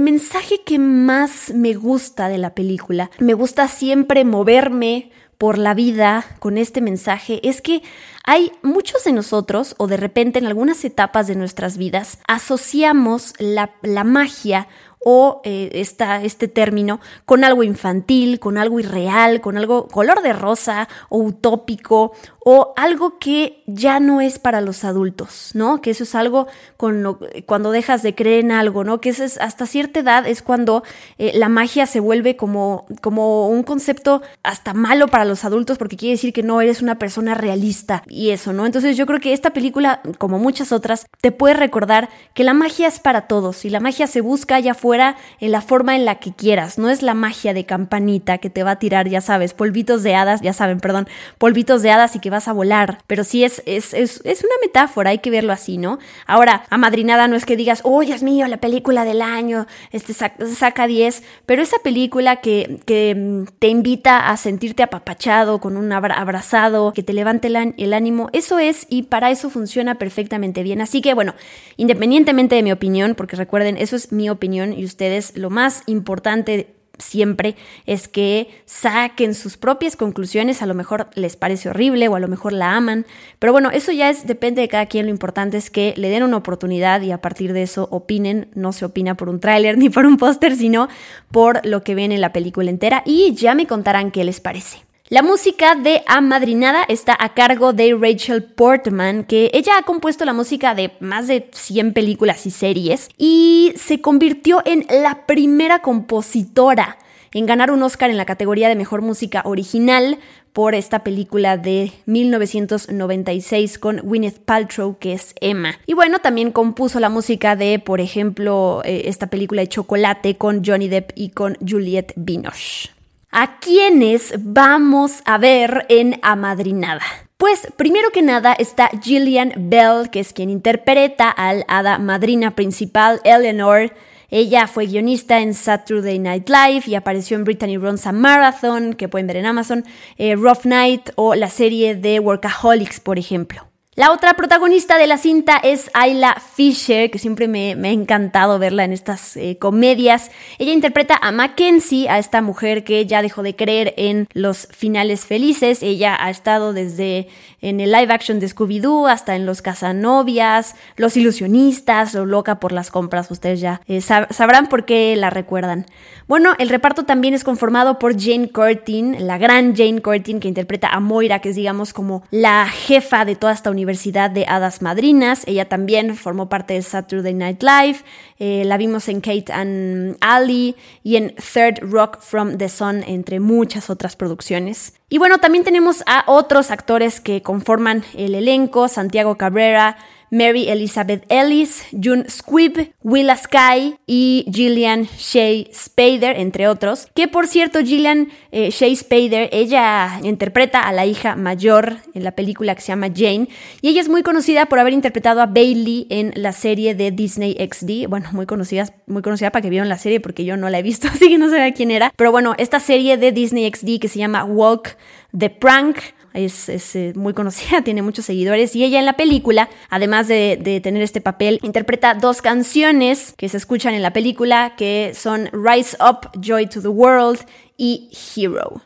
mensaje 0.00 0.62
que 0.64 0.78
más 0.78 1.52
me 1.54 1.74
gusta 1.74 2.28
de 2.28 2.38
la 2.38 2.54
película, 2.54 3.10
me 3.18 3.34
gusta 3.34 3.68
siempre 3.68 4.24
moverme, 4.24 5.10
por 5.38 5.58
la 5.58 5.74
vida 5.74 6.24
con 6.38 6.58
este 6.58 6.80
mensaje 6.80 7.46
es 7.46 7.60
que 7.60 7.82
hay 8.26 8.52
muchos 8.62 9.04
de 9.04 9.12
nosotros, 9.12 9.74
o 9.78 9.86
de 9.86 9.96
repente 9.96 10.38
en 10.38 10.46
algunas 10.46 10.84
etapas 10.84 11.28
de 11.28 11.36
nuestras 11.36 11.78
vidas, 11.78 12.18
asociamos 12.26 13.34
la, 13.38 13.70
la 13.82 14.02
magia 14.04 14.68
o 15.08 15.40
eh, 15.44 15.70
este 15.72 16.48
término 16.48 16.98
con 17.26 17.44
algo 17.44 17.62
infantil, 17.62 18.40
con 18.40 18.58
algo 18.58 18.80
irreal, 18.80 19.40
con 19.40 19.56
algo 19.56 19.86
color 19.86 20.20
de 20.20 20.32
rosa 20.32 20.88
o 21.08 21.18
utópico 21.18 22.10
o 22.48 22.72
algo 22.76 23.18
que 23.18 23.62
ya 23.66 24.00
no 24.00 24.20
es 24.20 24.40
para 24.40 24.60
los 24.60 24.82
adultos, 24.84 25.50
¿no? 25.54 25.80
Que 25.80 25.90
eso 25.90 26.02
es 26.02 26.16
algo 26.16 26.48
con 26.76 27.18
cuando 27.46 27.70
dejas 27.70 28.02
de 28.02 28.16
creer 28.16 28.44
en 28.44 28.52
algo, 28.52 28.82
¿no? 28.82 29.00
Que 29.00 29.10
eso 29.10 29.22
es, 29.22 29.38
hasta 29.38 29.66
cierta 29.66 30.00
edad 30.00 30.26
es 30.26 30.42
cuando 30.42 30.82
eh, 31.18 31.30
la 31.36 31.48
magia 31.48 31.86
se 31.86 32.00
vuelve 32.00 32.36
como, 32.36 32.86
como 33.00 33.48
un 33.48 33.62
concepto 33.62 34.22
hasta 34.42 34.74
malo 34.74 35.06
para 35.06 35.24
los 35.24 35.44
adultos 35.44 35.78
porque 35.78 35.96
quiere 35.96 36.14
decir 36.14 36.32
que 36.32 36.42
no 36.42 36.60
eres 36.60 36.82
una 36.82 36.98
persona 36.98 37.34
realista 37.34 38.02
y 38.16 38.30
eso, 38.30 38.52
¿no? 38.52 38.64
Entonces 38.64 38.96
yo 38.96 39.04
creo 39.06 39.20
que 39.20 39.32
esta 39.32 39.50
película, 39.50 40.00
como 40.18 40.38
muchas 40.38 40.72
otras, 40.72 41.06
te 41.20 41.32
puede 41.32 41.54
recordar 41.54 42.08
que 42.34 42.44
la 42.44 42.54
magia 42.54 42.88
es 42.88 42.98
para 42.98 43.28
todos 43.28 43.64
y 43.64 43.70
la 43.70 43.78
magia 43.78 44.06
se 44.06 44.22
busca 44.22 44.56
allá 44.56 44.72
afuera 44.72 45.16
en 45.38 45.52
la 45.52 45.60
forma 45.60 45.94
en 45.94 46.04
la 46.04 46.16
que 46.16 46.32
quieras, 46.32 46.78
no 46.78 46.88
es 46.88 47.02
la 47.02 47.14
magia 47.14 47.52
de 47.52 47.66
campanita 47.66 48.38
que 48.38 48.48
te 48.48 48.62
va 48.62 48.72
a 48.72 48.78
tirar, 48.78 49.08
ya 49.08 49.20
sabes, 49.20 49.52
polvitos 49.52 50.02
de 50.02 50.14
hadas, 50.14 50.40
ya 50.40 50.54
saben, 50.54 50.80
perdón, 50.80 51.08
polvitos 51.36 51.82
de 51.82 51.90
hadas 51.90 52.16
y 52.16 52.20
que 52.20 52.30
vas 52.30 52.48
a 52.48 52.52
volar, 52.52 52.98
pero 53.06 53.22
sí 53.22 53.44
es, 53.44 53.62
es, 53.66 53.92
es, 53.92 54.22
es 54.24 54.42
una 54.42 54.54
metáfora, 54.62 55.10
hay 55.10 55.18
que 55.18 55.30
verlo 55.30 55.52
así, 55.52 55.76
¿no? 55.76 55.98
Ahora, 56.26 56.64
amadrinada 56.70 57.28
no 57.28 57.36
es 57.36 57.44
que 57.44 57.56
digas, 57.56 57.80
oh 57.84 58.00
Dios 58.00 58.22
mío, 58.22 58.46
la 58.48 58.56
película 58.56 59.04
del 59.04 59.20
año, 59.20 59.66
este 59.92 60.14
saca 60.14 60.86
10, 60.86 61.22
pero 61.44 61.62
esa 61.62 61.78
película 61.80 62.36
que, 62.36 62.80
que 62.86 63.14
mm, 63.14 63.44
te 63.58 63.68
invita 63.68 64.30
a 64.30 64.36
sentirte 64.38 64.82
apapachado, 64.82 65.60
con 65.60 65.76
un 65.76 65.92
abrazado, 65.92 66.92
que 66.92 67.02
te 67.02 67.12
levante 67.12 67.48
el, 67.48 67.74
el 67.76 67.92
ánimo, 67.92 68.05
eso 68.32 68.58
es 68.58 68.86
y 68.88 69.04
para 69.04 69.30
eso 69.30 69.50
funciona 69.50 69.96
perfectamente 69.96 70.62
bien. 70.62 70.80
Así 70.80 71.00
que 71.00 71.14
bueno, 71.14 71.34
independientemente 71.76 72.54
de 72.54 72.62
mi 72.62 72.72
opinión, 72.72 73.14
porque 73.14 73.36
recuerden, 73.36 73.76
eso 73.76 73.96
es 73.96 74.12
mi 74.12 74.30
opinión 74.30 74.72
y 74.72 74.84
ustedes 74.84 75.36
lo 75.36 75.50
más 75.50 75.82
importante 75.86 76.76
siempre 76.98 77.56
es 77.86 78.08
que 78.08 78.48
saquen 78.64 79.34
sus 79.34 79.56
propias 79.56 79.96
conclusiones, 79.96 80.62
a 80.62 80.66
lo 80.66 80.74
mejor 80.74 81.08
les 81.14 81.36
parece 81.36 81.68
horrible 81.68 82.08
o 82.08 82.16
a 82.16 82.20
lo 82.20 82.28
mejor 82.28 82.52
la 82.52 82.74
aman, 82.76 83.06
pero 83.38 83.52
bueno, 83.52 83.70
eso 83.70 83.92
ya 83.92 84.10
es 84.10 84.26
depende 84.26 84.62
de 84.62 84.68
cada 84.68 84.86
quien, 84.86 85.06
lo 85.06 85.10
importante 85.10 85.56
es 85.56 85.70
que 85.70 85.94
le 85.96 86.08
den 86.08 86.22
una 86.22 86.38
oportunidad 86.38 87.02
y 87.02 87.12
a 87.12 87.20
partir 87.20 87.52
de 87.52 87.62
eso 87.62 87.88
opinen, 87.90 88.48
no 88.54 88.72
se 88.72 88.84
opina 88.84 89.16
por 89.16 89.28
un 89.28 89.40
tráiler 89.40 89.78
ni 89.78 89.90
por 89.90 90.06
un 90.06 90.16
póster, 90.16 90.54
sino 90.56 90.88
por 91.30 91.64
lo 91.66 91.82
que 91.82 91.94
ven 91.94 92.12
en 92.12 92.20
la 92.20 92.32
película 92.32 92.70
entera. 92.70 93.02
Y 93.04 93.34
ya 93.34 93.54
me 93.54 93.66
contarán 93.66 94.10
qué 94.10 94.24
les 94.24 94.40
parece. 94.40 94.85
La 95.08 95.22
música 95.22 95.76
de 95.76 96.02
Amadrinada 96.08 96.82
está 96.88 97.16
a 97.16 97.32
cargo 97.32 97.72
de 97.72 97.94
Rachel 97.94 98.42
Portman, 98.42 99.22
que 99.22 99.52
ella 99.54 99.78
ha 99.78 99.84
compuesto 99.84 100.24
la 100.24 100.32
música 100.32 100.74
de 100.74 100.94
más 100.98 101.28
de 101.28 101.48
100 101.52 101.92
películas 101.92 102.44
y 102.44 102.50
series 102.50 103.08
y 103.16 103.72
se 103.76 104.00
convirtió 104.00 104.62
en 104.64 104.84
la 104.90 105.24
primera 105.24 105.78
compositora 105.80 106.98
en 107.32 107.46
ganar 107.46 107.70
un 107.70 107.84
Oscar 107.84 108.10
en 108.10 108.16
la 108.16 108.24
categoría 108.24 108.68
de 108.68 108.74
Mejor 108.74 109.00
Música 109.00 109.42
Original 109.44 110.18
por 110.52 110.74
esta 110.74 111.04
película 111.04 111.56
de 111.56 111.92
1996 112.06 113.78
con 113.78 113.98
Gwyneth 113.98 114.40
Paltrow, 114.40 114.98
que 114.98 115.12
es 115.12 115.36
Emma. 115.40 115.78
Y 115.86 115.94
bueno, 115.94 116.18
también 116.18 116.50
compuso 116.50 116.98
la 116.98 117.10
música 117.10 117.54
de, 117.54 117.78
por 117.78 118.00
ejemplo, 118.00 118.82
eh, 118.84 119.02
esta 119.04 119.28
película 119.28 119.62
de 119.62 119.68
Chocolate 119.68 120.36
con 120.36 120.64
Johnny 120.64 120.88
Depp 120.88 121.12
y 121.14 121.28
con 121.28 121.56
Juliette 121.64 122.12
Binoche. 122.16 122.95
¿A 123.38 123.58
quiénes 123.58 124.32
vamos 124.38 125.20
a 125.26 125.36
ver 125.36 125.84
en 125.90 126.18
Amadrinada? 126.22 127.02
Pues 127.36 127.70
primero 127.76 128.08
que 128.10 128.22
nada 128.22 128.54
está 128.54 128.88
Gillian 129.02 129.52
Bell, 129.58 130.08
que 130.10 130.20
es 130.20 130.32
quien 130.32 130.48
interpreta 130.48 131.28
al 131.28 131.66
hada 131.68 131.98
madrina 131.98 132.54
principal, 132.54 133.20
Eleanor. 133.24 133.92
Ella 134.30 134.66
fue 134.66 134.86
guionista 134.86 135.40
en 135.40 135.52
Saturday 135.52 136.18
Night 136.18 136.48
Live 136.48 136.84
y 136.86 136.94
apareció 136.94 137.36
en 137.36 137.44
Brittany 137.44 137.76
Runs 137.76 138.06
a 138.06 138.12
Marathon, 138.12 138.94
que 138.94 139.06
pueden 139.06 139.26
ver 139.26 139.36
en 139.36 139.44
Amazon, 139.44 139.84
eh, 140.16 140.34
Rough 140.34 140.64
Night 140.64 141.10
o 141.16 141.34
la 141.34 141.50
serie 141.50 141.94
de 141.94 142.20
Workaholics, 142.20 143.00
por 143.00 143.18
ejemplo. 143.18 143.68
La 143.96 144.12
otra 144.12 144.34
protagonista 144.34 144.98
de 144.98 145.06
la 145.06 145.16
cinta 145.16 145.56
es 145.56 145.90
Ayla 145.94 146.36
Fisher, 146.54 147.10
que 147.10 147.18
siempre 147.18 147.48
me, 147.48 147.70
ha 147.72 147.92
encantado 147.92 148.58
verla 148.58 148.84
en 148.84 148.92
estas 148.92 149.38
eh, 149.38 149.56
comedias. 149.58 150.30
Ella 150.58 150.74
interpreta 150.74 151.18
a 151.18 151.32
Mackenzie, 151.32 152.06
a 152.10 152.18
esta 152.18 152.42
mujer 152.42 152.84
que 152.84 153.06
ya 153.06 153.22
dejó 153.22 153.42
de 153.42 153.56
creer 153.56 153.94
en 153.96 154.28
los 154.34 154.68
finales 154.70 155.24
felices. 155.24 155.82
Ella 155.82 156.14
ha 156.20 156.28
estado 156.28 156.74
desde 156.74 157.28
en 157.62 157.80
el 157.80 157.90
live 157.90 158.12
action 158.12 158.38
de 158.38 158.48
Scooby-Doo 158.48 159.10
hasta 159.10 159.34
en 159.34 159.46
Los 159.46 159.62
Casanovias, 159.62 160.74
Los 160.96 161.16
Ilusionistas 161.16 162.14
o 162.16 162.26
Loca 162.26 162.60
por 162.60 162.72
las 162.72 162.90
compras. 162.90 163.30
Ustedes 163.30 163.60
ya 163.60 163.80
eh, 163.88 164.02
sabrán 164.02 164.68
por 164.68 164.84
qué 164.84 165.16
la 165.16 165.30
recuerdan. 165.30 165.86
Bueno, 166.28 166.52
el 166.58 166.68
reparto 166.68 167.04
también 167.04 167.32
es 167.32 167.44
conformado 167.44 167.98
por 167.98 168.20
Jane 168.20 168.50
Curtin, 168.50 169.26
la 169.26 169.38
gran 169.38 169.74
Jane 169.74 170.02
Curtin 170.02 170.38
que 170.38 170.48
interpreta 170.48 170.88
a 170.88 171.00
Moira, 171.00 171.38
que 171.38 171.48
es 171.48 171.56
digamos 171.56 171.94
como 171.94 172.24
la 172.30 172.66
jefa 172.66 173.24
de 173.24 173.36
toda 173.36 173.54
esta 173.54 173.70
universidad 173.70 173.85
Universidad 173.86 174.32
de 174.32 174.46
Hadas 174.46 174.82
Madrinas. 174.82 175.44
Ella 175.46 175.68
también 175.68 176.16
formó 176.16 176.48
parte 176.48 176.74
de 176.74 176.82
Saturday 176.82 177.32
Night 177.34 177.62
Live. 177.62 178.00
Eh, 178.40 178.64
la 178.64 178.76
vimos 178.78 179.08
en 179.08 179.20
Kate 179.20 179.52
and 179.52 180.16
Ali 180.20 180.74
y 181.04 181.14
en 181.14 181.36
Third 181.36 181.78
Rock 181.82 182.20
from 182.20 182.58
the 182.58 182.68
Sun, 182.68 183.04
entre 183.06 183.38
muchas 183.38 183.88
otras 183.88 184.16
producciones. 184.16 184.94
Y 185.08 185.18
bueno, 185.18 185.38
también 185.38 185.62
tenemos 185.62 186.02
a 186.06 186.24
otros 186.26 186.72
actores 186.72 187.20
que 187.20 187.42
conforman 187.42 188.02
el 188.16 188.34
elenco, 188.34 188.88
Santiago 188.88 189.36
Cabrera, 189.36 189.96
Mary 190.30 190.68
Elizabeth 190.68 191.24
Ellis, 191.28 191.84
June 191.92 192.24
Squibb, 192.28 192.92
Willa 193.02 193.36
Sky 193.36 193.96
y 194.06 194.46
Gillian 194.52 195.04
Shea 195.18 195.64
Spader, 195.72 196.38
entre 196.38 196.68
otros. 196.68 197.08
Que 197.14 197.28
por 197.28 197.46
cierto, 197.46 197.80
Gillian 197.80 198.28
eh, 198.52 198.70
Shea 198.70 198.94
Spader, 198.94 199.48
ella 199.52 200.20
interpreta 200.22 200.80
a 200.80 200.92
la 200.92 201.06
hija 201.06 201.36
mayor 201.36 201.96
en 202.14 202.24
la 202.24 202.32
película 202.32 202.74
que 202.74 202.80
se 202.80 202.88
llama 202.88 203.08
Jane. 203.14 203.48
Y 203.80 203.88
ella 203.88 204.00
es 204.00 204.08
muy 204.08 204.22
conocida 204.22 204.66
por 204.66 204.78
haber 204.78 204.92
interpretado 204.92 205.40
a 205.40 205.46
Bailey 205.46 206.06
en 206.10 206.32
la 206.34 206.52
serie 206.52 206.94
de 206.94 207.10
Disney 207.10 207.56
XD. 207.58 208.08
Bueno, 208.08 208.28
muy 208.32 208.46
conocida, 208.46 208.86
muy 209.06 209.22
conocida 209.22 209.50
para 209.50 209.62
que 209.62 209.70
vieron 209.70 209.88
la 209.88 209.98
serie 209.98 210.20
porque 210.20 210.44
yo 210.44 210.56
no 210.56 210.68
la 210.70 210.78
he 210.78 210.82
visto, 210.82 211.08
así 211.12 211.28
que 211.28 211.38
no 211.38 211.48
sé 211.48 211.72
quién 211.76 211.90
era. 211.90 212.12
Pero 212.16 212.32
bueno, 212.32 212.54
esta 212.58 212.80
serie 212.80 213.16
de 213.16 213.32
Disney 213.32 213.70
XD 213.70 214.00
que 214.00 214.08
se 214.08 214.18
llama 214.18 214.44
Walk 214.44 214.96
the 215.36 215.50
Prank 215.50 215.98
es, 216.36 216.68
eh, 216.68 217.12
muy 217.16 217.34
conocida, 217.34 217.80
tiene 217.84 218.02
muchos 218.02 218.26
seguidores 218.26 218.76
y 218.76 218.84
ella 218.84 218.98
en 218.98 219.06
la 219.06 219.14
película, 219.14 219.68
además 219.90 220.28
de, 220.28 220.58
de, 220.60 220.80
tener 220.80 221.02
este 221.02 221.20
papel, 221.20 221.58
interpreta 221.62 222.14
dos 222.14 222.42
canciones 222.42 223.34
que 223.36 223.48
se 223.48 223.56
escuchan 223.56 223.94
en 223.94 224.02
la 224.02 224.12
película 224.12 224.74
que 224.76 225.12
son 225.14 225.48
Rise 225.52 225.96
Up, 226.00 226.30
Joy 226.40 226.66
to 226.66 226.80
the 226.82 226.88
World 226.88 227.40
y 227.76 228.10
Hero. 228.36 228.82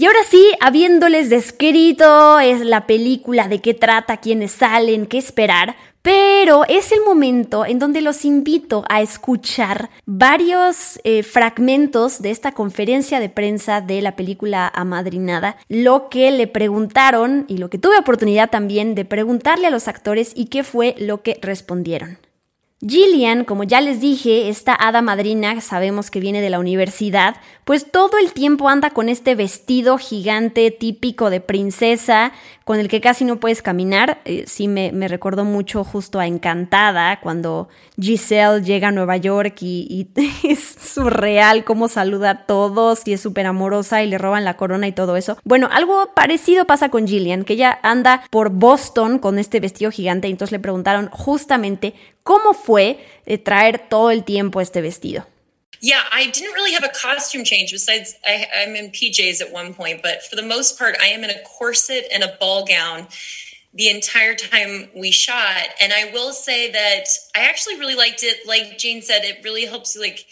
Y 0.00 0.06
ahora 0.06 0.20
sí, 0.26 0.42
habiéndoles 0.60 1.28
descrito 1.28 2.38
es 2.38 2.60
la 2.62 2.86
película, 2.86 3.48
de 3.48 3.60
qué 3.60 3.74
trata, 3.74 4.16
quiénes 4.16 4.52
salen, 4.52 5.04
qué 5.04 5.18
esperar, 5.18 5.76
pero 6.02 6.64
es 6.66 6.92
el 6.92 7.00
momento 7.02 7.66
en 7.66 7.78
donde 7.78 8.00
los 8.00 8.24
invito 8.24 8.84
a 8.88 9.02
escuchar 9.02 9.90
varios 10.06 10.98
eh, 11.04 11.22
fragmentos 11.22 12.22
de 12.22 12.30
esta 12.30 12.52
conferencia 12.52 13.20
de 13.20 13.28
prensa 13.28 13.80
de 13.80 14.00
la 14.00 14.16
película 14.16 14.70
Amadrinada, 14.74 15.56
lo 15.68 16.08
que 16.08 16.30
le 16.30 16.46
preguntaron 16.46 17.44
y 17.48 17.58
lo 17.58 17.68
que 17.68 17.78
tuve 17.78 17.98
oportunidad 17.98 18.50
también 18.50 18.94
de 18.94 19.04
preguntarle 19.04 19.66
a 19.66 19.70
los 19.70 19.88
actores 19.88 20.32
y 20.34 20.46
qué 20.46 20.64
fue 20.64 20.94
lo 20.98 21.22
que 21.22 21.38
respondieron. 21.42 22.18
Gillian, 22.82 23.44
como 23.44 23.64
ya 23.64 23.82
les 23.82 24.00
dije, 24.00 24.48
esta 24.48 24.72
hada 24.72 25.02
madrina, 25.02 25.60
sabemos 25.60 26.10
que 26.10 26.18
viene 26.18 26.40
de 26.40 26.48
la 26.48 26.58
universidad, 26.58 27.36
pues 27.70 27.88
todo 27.88 28.18
el 28.18 28.32
tiempo 28.32 28.68
anda 28.68 28.90
con 28.90 29.08
este 29.08 29.36
vestido 29.36 29.96
gigante 29.96 30.72
típico 30.72 31.30
de 31.30 31.40
princesa, 31.40 32.32
con 32.64 32.80
el 32.80 32.88
que 32.88 33.00
casi 33.00 33.24
no 33.24 33.38
puedes 33.38 33.62
caminar. 33.62 34.20
Eh, 34.24 34.42
sí, 34.48 34.66
me, 34.66 34.90
me, 34.90 35.06
recordó 35.06 35.44
mucho 35.44 35.84
justo 35.84 36.18
a 36.18 36.26
Encantada, 36.26 37.20
cuando 37.20 37.68
Giselle 37.96 38.64
llega 38.64 38.88
a 38.88 38.90
Nueva 38.90 39.18
York 39.18 39.58
y, 39.60 40.08
es 40.42 40.58
surreal 40.80 41.62
cómo 41.62 41.86
saluda 41.86 42.30
a 42.30 42.46
todos 42.46 43.06
y 43.06 43.12
es 43.12 43.20
súper 43.20 43.46
amorosa 43.46 44.02
y 44.02 44.08
le 44.08 44.18
roban 44.18 44.44
la 44.44 44.56
corona 44.56 44.88
y 44.88 44.92
todo 44.92 45.16
eso. 45.16 45.38
Bueno, 45.44 45.68
algo 45.70 46.10
parecido 46.12 46.64
pasa 46.64 46.88
con 46.88 47.06
Gillian, 47.06 47.44
que 47.44 47.52
ella 47.52 47.78
anda 47.84 48.24
por 48.30 48.50
Boston 48.50 49.20
con 49.20 49.38
este 49.38 49.60
vestido 49.60 49.92
gigante 49.92 50.26
y 50.26 50.32
entonces 50.32 50.50
le 50.50 50.58
preguntaron 50.58 51.08
justamente 51.12 51.94
¿Cómo 52.24 52.52
fue 52.52 52.98
eh, 53.26 53.38
traer 53.38 53.78
todo 53.88 54.10
el 54.10 54.24
tiempo 54.24 54.60
este 54.60 54.80
vestido? 54.80 55.26
Yeah, 55.80 56.02
I 56.12 56.26
didn't 56.30 56.52
really 56.52 56.74
have 56.74 56.84
a 56.84 56.90
costume 56.90 57.42
change 57.42 57.72
besides 57.72 58.14
I, 58.24 58.46
I'm 58.58 58.76
in 58.76 58.90
PJs 58.90 59.40
at 59.40 59.50
one 59.50 59.72
point, 59.72 60.02
but 60.02 60.22
for 60.22 60.36
the 60.36 60.42
most 60.42 60.78
part, 60.78 60.96
I 61.00 61.06
am 61.06 61.24
in 61.24 61.30
a 61.30 61.42
corset 61.42 62.06
and 62.12 62.22
a 62.22 62.36
ball 62.38 62.66
gown 62.66 63.06
the 63.72 63.88
entire 63.88 64.34
time 64.34 64.90
we 64.94 65.10
shot. 65.10 65.68
And 65.80 65.92
I 65.92 66.10
will 66.12 66.32
say 66.32 66.70
that 66.72 67.04
I 67.34 67.48
actually 67.48 67.78
really 67.78 67.94
liked 67.94 68.22
it. 68.22 68.46
Like 68.46 68.78
Jane 68.78 69.00
said, 69.00 69.22
it 69.24 69.42
really 69.42 69.64
helps 69.64 69.94
you 69.94 70.02
like 70.02 70.26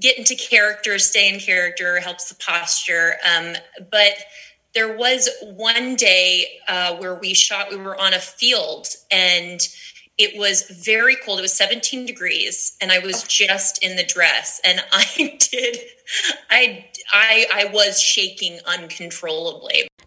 get 0.00 0.18
into 0.18 0.36
character, 0.36 0.98
stay 0.98 1.32
in 1.32 1.40
character, 1.40 1.98
helps 1.98 2.28
the 2.28 2.36
posture. 2.36 3.16
Um, 3.28 3.54
but 3.90 4.12
there 4.74 4.96
was 4.96 5.28
one 5.42 5.96
day 5.96 6.60
uh, 6.68 6.96
where 6.96 7.14
we 7.14 7.34
shot, 7.34 7.70
we 7.70 7.78
were 7.78 7.98
on 7.98 8.12
a 8.12 8.20
field 8.20 8.88
and 9.10 9.60
it 10.18 10.38
was 10.38 10.62
very 10.62 11.16
cold. 11.16 11.38
It 11.38 11.42
was 11.42 11.52
17 11.52 12.06
degrees, 12.06 12.76
and 12.80 12.90
I 12.90 12.98
was 12.98 13.22
just 13.24 13.82
in 13.82 13.96
the 13.96 14.04
dress, 14.04 14.60
and 14.64 14.82
I 14.92 15.36
did, 15.50 15.78
I, 16.50 16.86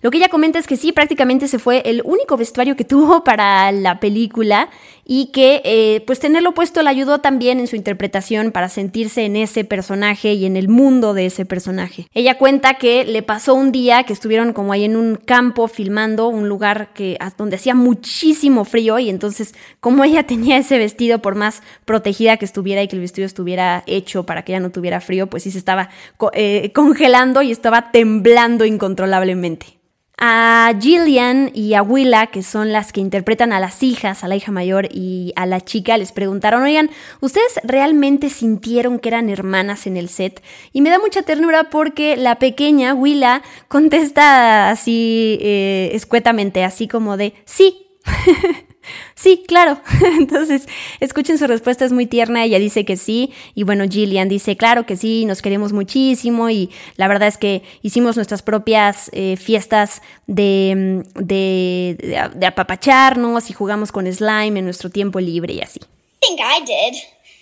Lo 0.01 0.11
que 0.11 0.17
ella 0.17 0.29
comenta 0.29 0.59
es 0.59 0.67
que 0.67 0.77
sí, 0.77 0.93
prácticamente 0.93 1.47
se 1.49 1.59
fue 1.59 1.81
el 1.85 2.01
único 2.05 2.37
vestuario 2.37 2.75
que 2.75 2.83
tuvo 2.85 3.23
para 3.23 3.71
la 3.71 3.99
película 3.99 4.69
y 5.11 5.31
que 5.31 5.61
eh, 5.65 6.03
pues 6.05 6.19
tenerlo 6.19 6.53
puesto 6.53 6.83
le 6.83 6.89
ayudó 6.89 7.17
también 7.19 7.59
en 7.59 7.65
su 7.65 7.75
interpretación 7.75 8.51
para 8.51 8.69
sentirse 8.69 9.25
en 9.25 9.35
ese 9.35 9.63
personaje 9.63 10.33
y 10.33 10.45
en 10.45 10.55
el 10.55 10.69
mundo 10.69 11.15
de 11.15 11.25
ese 11.25 11.45
personaje. 11.45 12.07
Ella 12.13 12.37
cuenta 12.37 12.75
que 12.75 13.05
le 13.05 13.23
pasó 13.23 13.55
un 13.55 13.71
día 13.71 14.03
que 14.03 14.13
estuvieron 14.13 14.53
como 14.53 14.71
ahí 14.71 14.85
en 14.85 14.95
un 14.95 15.15
campo 15.15 15.67
filmando, 15.67 16.27
un 16.27 16.47
lugar 16.47 16.93
que 16.93 17.17
donde 17.37 17.55
hacía 17.55 17.73
muchísimo 17.73 18.65
frío 18.65 18.99
y 18.99 19.09
entonces 19.09 19.55
como 19.79 20.03
ella 20.03 20.23
tenía 20.27 20.57
ese 20.57 20.77
vestido 20.77 21.19
por 21.23 21.33
más 21.33 21.63
protegida 21.85 22.37
que 22.37 22.45
estuviera 22.45 22.83
y 22.83 22.87
que 22.87 22.95
el 22.95 23.01
vestido 23.01 23.25
estuviera 23.25 23.83
hecho 23.87 24.27
para 24.27 24.43
que 24.45 24.51
ella 24.51 24.59
no 24.59 24.69
tuviera 24.69 25.01
frío, 25.01 25.27
pues 25.27 25.41
sí 25.41 25.49
se 25.49 25.57
estaba 25.57 25.89
eh, 26.33 26.71
congelando 26.79 27.41
y 27.41 27.51
estaba 27.51 27.91
temblando 27.91 28.63
incontrolablemente. 28.63 29.79
A 30.17 30.71
Gillian 30.79 31.51
y 31.53 31.73
a 31.73 31.81
Willa, 31.81 32.27
que 32.27 32.41
son 32.41 32.71
las 32.71 32.93
que 32.93 33.01
interpretan 33.01 33.51
a 33.51 33.59
las 33.59 33.83
hijas, 33.83 34.23
a 34.23 34.29
la 34.29 34.37
hija 34.37 34.53
mayor 34.53 34.87
y 34.89 35.33
a 35.35 35.45
la 35.45 35.59
chica, 35.59 35.97
les 35.97 36.13
preguntaron, 36.13 36.63
oigan, 36.63 36.89
¿ustedes 37.19 37.59
realmente 37.63 38.29
sintieron 38.29 38.99
que 38.99 39.09
eran 39.09 39.29
hermanas 39.29 39.87
en 39.87 39.97
el 39.97 40.07
set? 40.07 40.41
Y 40.71 40.79
me 40.79 40.89
da 40.89 40.99
mucha 40.99 41.21
ternura 41.23 41.65
porque 41.69 42.15
la 42.15 42.39
pequeña, 42.39 42.93
Willa, 42.93 43.41
contesta 43.67 44.69
así 44.69 45.37
eh, 45.41 45.91
escuetamente, 45.93 46.63
así 46.63 46.87
como 46.87 47.17
de, 47.17 47.33
sí. 47.43 47.87
Sí, 49.15 49.43
claro. 49.47 49.79
Entonces, 50.19 50.67
escuchen 50.99 51.37
su 51.37 51.47
respuesta, 51.47 51.85
es 51.85 51.91
muy 51.91 52.05
tierna. 52.05 52.43
Ella 52.43 52.59
dice 52.59 52.85
que 52.85 52.97
sí. 52.97 53.33
Y 53.55 53.63
bueno, 53.63 53.85
Gillian 53.89 54.29
dice, 54.29 54.57
claro 54.57 54.85
que 54.85 54.95
sí, 54.95 55.25
nos 55.25 55.41
queremos 55.41 55.73
muchísimo. 55.73 56.49
Y 56.49 56.69
la 56.95 57.07
verdad 57.07 57.27
es 57.27 57.37
que 57.37 57.63
hicimos 57.81 58.15
nuestras 58.15 58.41
propias 58.41 59.09
eh, 59.13 59.37
fiestas 59.37 60.01
de, 60.27 61.03
de, 61.15 61.95
de, 61.99 62.29
de, 62.35 62.45
apapacharnos 62.45 63.49
y 63.49 63.53
jugamos 63.53 63.91
con 63.91 64.11
slime 64.11 64.59
en 64.59 64.65
nuestro 64.65 64.89
tiempo 64.89 65.19
libre 65.19 65.53
y 65.53 65.61
así. 65.61 65.79
I 65.79 66.25
think 66.25 66.39
I 66.41 66.59
did. 66.65 66.97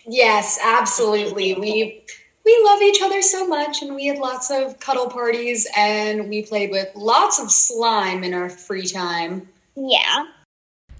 Yes, 0.07 0.59
absolutely. 0.63 1.53
We 1.55 2.03
we 2.47 2.61
love 2.63 2.81
each 2.81 3.01
other 3.01 3.21
so 3.21 3.45
much 3.45 3.81
and 3.81 3.93
we 3.93 4.05
had 4.05 4.19
lots 4.19 4.49
of 4.49 4.79
cuddle 4.79 5.09
parties 5.09 5.67
and 5.75 6.29
we 6.29 6.43
played 6.43 6.71
with 6.71 6.87
lots 6.95 7.39
of 7.39 7.51
slime 7.51 8.23
in 8.23 8.33
our 8.33 8.49
free 8.49 8.87
time. 8.87 9.49
Yeah. 9.75 10.27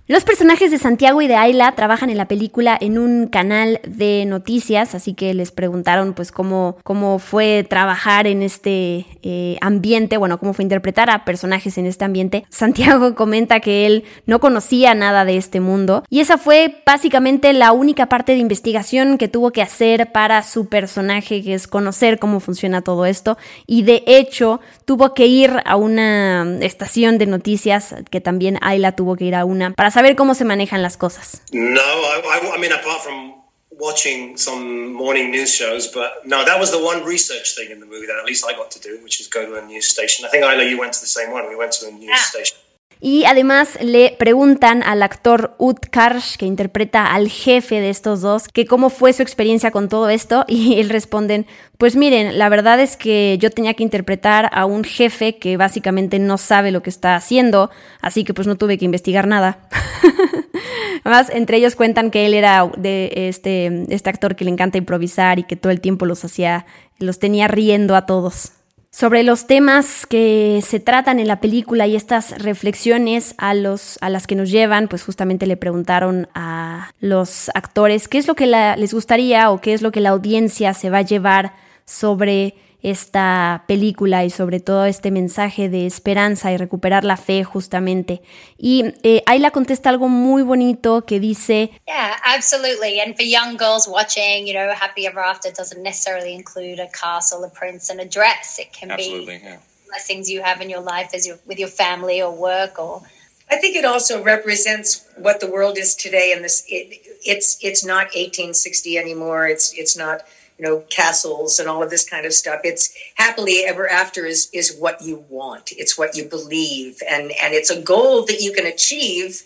Los 0.10 0.24
personajes 0.24 0.72
de 0.72 0.78
Santiago 0.78 1.22
y 1.22 1.28
de 1.28 1.36
Ayla 1.36 1.74
trabajan 1.74 2.10
en 2.10 2.16
la 2.16 2.30
película 2.30 2.78
en 2.80 2.98
un 2.98 3.28
canal 3.28 3.82
de 3.86 4.24
noticias, 4.26 4.96
así 4.96 5.14
que 5.14 5.34
les 5.34 5.52
preguntaron 5.52 6.14
pues 6.14 6.32
cómo, 6.32 6.78
cómo 6.86 7.20
fue 7.20 7.66
trabajar 7.70 8.26
en 8.26 8.42
este 8.42 9.06
eh, 9.22 9.58
ambiente, 9.60 10.16
bueno, 10.16 10.40
cómo 10.40 10.54
fue 10.54 10.64
interpretar 10.64 11.10
a 11.10 11.26
personajes 11.26 11.78
en 11.78 11.86
este 11.86 12.06
ambiente. 12.06 12.46
Santiago 12.50 13.16
comenta 13.16 13.60
que 13.60 13.86
él 13.86 14.06
no 14.26 14.40
conocía 14.40 14.96
nada 14.96 15.26
de 15.26 15.36
este 15.36 15.60
mundo 15.60 16.06
y 16.10 16.22
esa 16.22 16.38
fue 16.38 16.82
básicamente 16.86 17.52
la 17.52 17.74
única 17.74 18.08
parte 18.08 18.32
de 18.32 18.38
investigación 18.38 19.18
que 19.18 19.28
tuvo 19.28 19.52
que 19.52 19.62
hacer 19.62 20.14
para 20.14 20.42
su 20.44 20.68
personaje, 20.70 21.44
que 21.44 21.54
es 21.54 21.68
conocer 21.68 22.18
cómo 22.18 22.40
funciona 22.40 22.82
todo 22.82 23.06
esto 23.06 23.38
y 23.66 23.84
de 23.84 24.06
hecho 24.08 24.62
tuvo 24.86 25.14
que 25.14 25.28
ir 25.28 25.52
a 25.66 25.76
una 25.76 26.60
estación 26.62 27.18
de 27.18 27.26
noticias, 27.26 27.94
que 28.10 28.22
también 28.22 28.58
Ayla 28.62 28.94
tuvo 28.94 29.18
que 29.18 29.26
ir 29.26 29.36
a 29.36 29.44
una, 29.44 29.72
para 29.72 29.97
saber 29.98 30.16
cómo 30.16 30.36
se 30.36 30.46
manejan 30.46 30.84
las 30.84 30.96
cosas. 30.96 31.42
No, 31.52 31.82
I, 31.82 32.22
I, 32.24 32.56
I 32.56 32.60
mean, 32.60 32.72
apart 32.72 33.02
from 33.02 33.34
watching 33.72 34.38
some 34.38 34.94
morning 34.94 35.32
news 35.32 35.52
shows, 35.52 35.92
but 35.92 36.24
no, 36.24 36.46
that 36.46 36.60
was 36.60 36.70
the 36.70 36.78
one 36.78 37.04
research 37.04 37.56
thing 37.56 37.72
in 37.72 37.80
the 37.80 37.88
movie 37.88 38.06
that 38.06 38.16
at 38.16 38.26
least 38.26 38.46
I 38.48 38.56
got 38.56 38.70
to 38.72 38.80
do, 38.80 39.00
which 39.04 39.20
is 39.20 39.28
go 39.28 39.44
to 39.44 39.56
a 39.56 39.66
news 39.66 39.88
station. 39.88 40.24
I 40.24 40.30
think 40.30 40.44
Isla, 40.44 40.66
you 40.66 40.78
went 40.78 40.94
to 40.94 41.02
the 41.02 41.08
same 41.08 41.32
one. 41.32 41.50
We 41.50 41.56
went 41.56 41.72
to 41.80 41.88
a 41.88 41.92
news 41.92 42.12
ah. 42.14 42.30
station. 42.30 42.58
Y 43.00 43.26
además 43.26 43.78
le 43.82 44.16
preguntan 44.18 44.82
al 44.84 45.04
actor 45.04 45.56
Utkarsh, 45.60 46.38
que 46.38 46.46
interpreta 46.46 47.14
al 47.14 47.30
jefe 47.30 47.80
de 47.80 47.90
estos 47.90 48.22
dos, 48.22 48.48
que 48.48 48.66
cómo 48.66 48.90
fue 48.90 49.14
su 49.14 49.22
experiencia 49.22 49.72
con 49.72 49.90
todo 49.90 50.10
esto. 50.10 50.46
Y 50.58 50.80
él 50.80 50.90
responden, 50.90 51.48
pues 51.78 51.96
miren, 51.96 52.40
la 52.40 52.50
verdad 52.50 52.80
es 52.80 52.98
que 52.98 53.38
yo 53.40 53.52
tenía 53.52 53.76
que 53.76 53.84
interpretar 53.84 54.50
a 54.52 54.66
un 54.66 54.84
jefe 54.84 55.38
que 55.38 55.58
básicamente 55.58 56.18
no 56.18 56.38
sabe 56.38 56.72
lo 56.72 56.82
que 56.82 56.90
está 56.90 57.16
haciendo, 57.16 57.70
así 58.02 58.24
que 58.24 58.34
pues 58.34 58.48
no 58.48 58.56
tuve 58.56 58.78
que 58.78 58.86
investigar 58.86 59.28
nada. 59.28 59.60
Además, 61.04 61.30
entre 61.32 61.58
ellos 61.58 61.76
cuentan 61.76 62.10
que 62.10 62.26
él 62.26 62.34
era 62.34 62.70
de 62.78 63.12
este, 63.30 63.86
este 63.90 64.10
actor 64.10 64.36
que 64.36 64.46
le 64.46 64.52
encanta 64.52 64.78
improvisar 64.78 65.40
y 65.40 65.44
que 65.44 65.56
todo 65.56 65.72
el 65.72 65.80
tiempo 65.80 66.06
los 66.06 66.26
hacía, 66.26 66.66
los 66.98 67.20
tenía 67.20 67.48
riendo 67.48 67.96
a 67.96 68.06
todos 68.06 68.54
sobre 68.90 69.22
los 69.22 69.46
temas 69.46 70.08
que 70.08 70.60
se 70.66 70.80
tratan 70.80 71.20
en 71.20 71.28
la 71.28 71.40
película 71.40 71.86
y 71.86 71.96
estas 71.96 72.42
reflexiones 72.42 73.36
a, 73.38 73.54
los, 73.54 74.00
a 74.02 74.10
las 74.10 74.26
que 74.26 74.34
nos 74.34 74.50
llevan, 74.50 74.88
pues 74.88 75.04
justamente 75.04 75.46
le 75.46 75.56
preguntaron 75.56 76.28
a 76.34 76.90
los 77.00 77.52
actores 77.54 78.08
qué 78.08 78.18
es 78.18 78.28
lo 78.28 78.34
que 78.34 78.48
les 78.48 78.94
gustaría 78.96 79.52
o 79.52 79.62
qué 79.62 79.74
es 79.74 79.84
lo 79.84 79.92
que 79.92 80.02
la 80.02 80.10
audiencia 80.10 80.74
se 80.74 80.90
va 80.90 81.00
a 81.00 81.04
llevar 81.04 81.54
sobre 81.88 82.56
esta 82.84 83.64
película 83.68 84.24
y 84.24 84.30
sobre 84.30 84.60
todo 84.60 84.86
este 84.86 85.10
mensaje 85.10 85.68
de 85.68 85.88
esperanza 85.88 86.52
y 86.52 86.58
recuperar 86.58 87.04
la 87.04 87.18
fe 87.18 87.44
justamente. 87.44 88.22
Y 88.58 88.94
eh, 89.04 89.24
Ayla 89.26 89.52
contesta 89.52 89.90
algo 89.90 90.10
muy 90.10 90.44
bonito 90.44 91.06
que 91.06 91.20
dice... 91.20 91.72
Yeah, 91.88 92.18
absolutely. 92.24 93.02
And 93.02 93.16
for 93.16 93.24
young 93.24 93.58
girls 93.58 93.88
watching, 93.88 94.46
you 94.46 94.54
know, 94.54 94.72
Happy 94.74 95.08
Ever 95.08 95.22
After 95.22 95.52
doesn't 95.52 95.82
necessarily 95.82 96.34
include 96.34 96.80
a 96.80 96.88
castle, 96.90 97.44
a 97.44 97.50
prince 97.50 97.90
and 97.90 98.00
a 98.00 98.06
dress. 98.06 98.60
It 98.60 98.72
can 98.72 98.92
absolutely, 98.92 99.40
be 99.40 99.44
yeah. 99.44 99.58
blessings 99.88 100.30
you 100.30 100.44
have 100.44 100.62
in 100.62 100.70
your 100.70 100.82
life 100.82 101.14
as 101.14 101.26
your, 101.26 101.40
with 101.48 101.58
your 101.58 101.70
family 101.70 102.22
or 102.22 102.32
work 102.32 102.78
or... 102.78 103.02
I 103.50 103.56
think 103.56 103.78
it 103.78 103.86
also 103.86 104.22
represents 104.22 105.08
what 105.16 105.40
the 105.40 105.50
world 105.50 105.78
is 105.78 105.96
today 105.96 106.34
and 106.36 106.44
this 106.44 106.66
it, 106.68 107.00
it's 107.26 107.58
it's 107.64 107.82
not 107.82 108.08
1860 108.08 108.98
anymore. 108.98 109.48
It's 109.48 109.74
it's 109.74 109.96
not 109.98 110.26
you 110.58 110.66
know, 110.66 110.84
castles 110.90 111.60
and 111.60 111.70
all 111.70 111.84
of 111.84 111.90
this 111.90 112.08
kind 112.08 112.26
of 112.26 112.34
stuff. 112.34 112.62
It's 112.64 112.94
happily 113.16 113.64
ever 113.66 113.90
after 113.90 114.26
is 114.26 114.50
is 114.54 114.76
what 114.78 115.02
you 115.02 115.26
want. 115.30 115.72
It's 115.72 115.98
what 115.98 116.16
you 116.16 116.26
believe, 116.26 117.00
and 117.10 117.32
and 117.42 117.54
it's 117.54 117.70
a 117.70 117.82
goal 117.82 118.26
that 118.26 118.42
you 118.42 118.52
can 118.52 118.66
achieve 118.66 119.44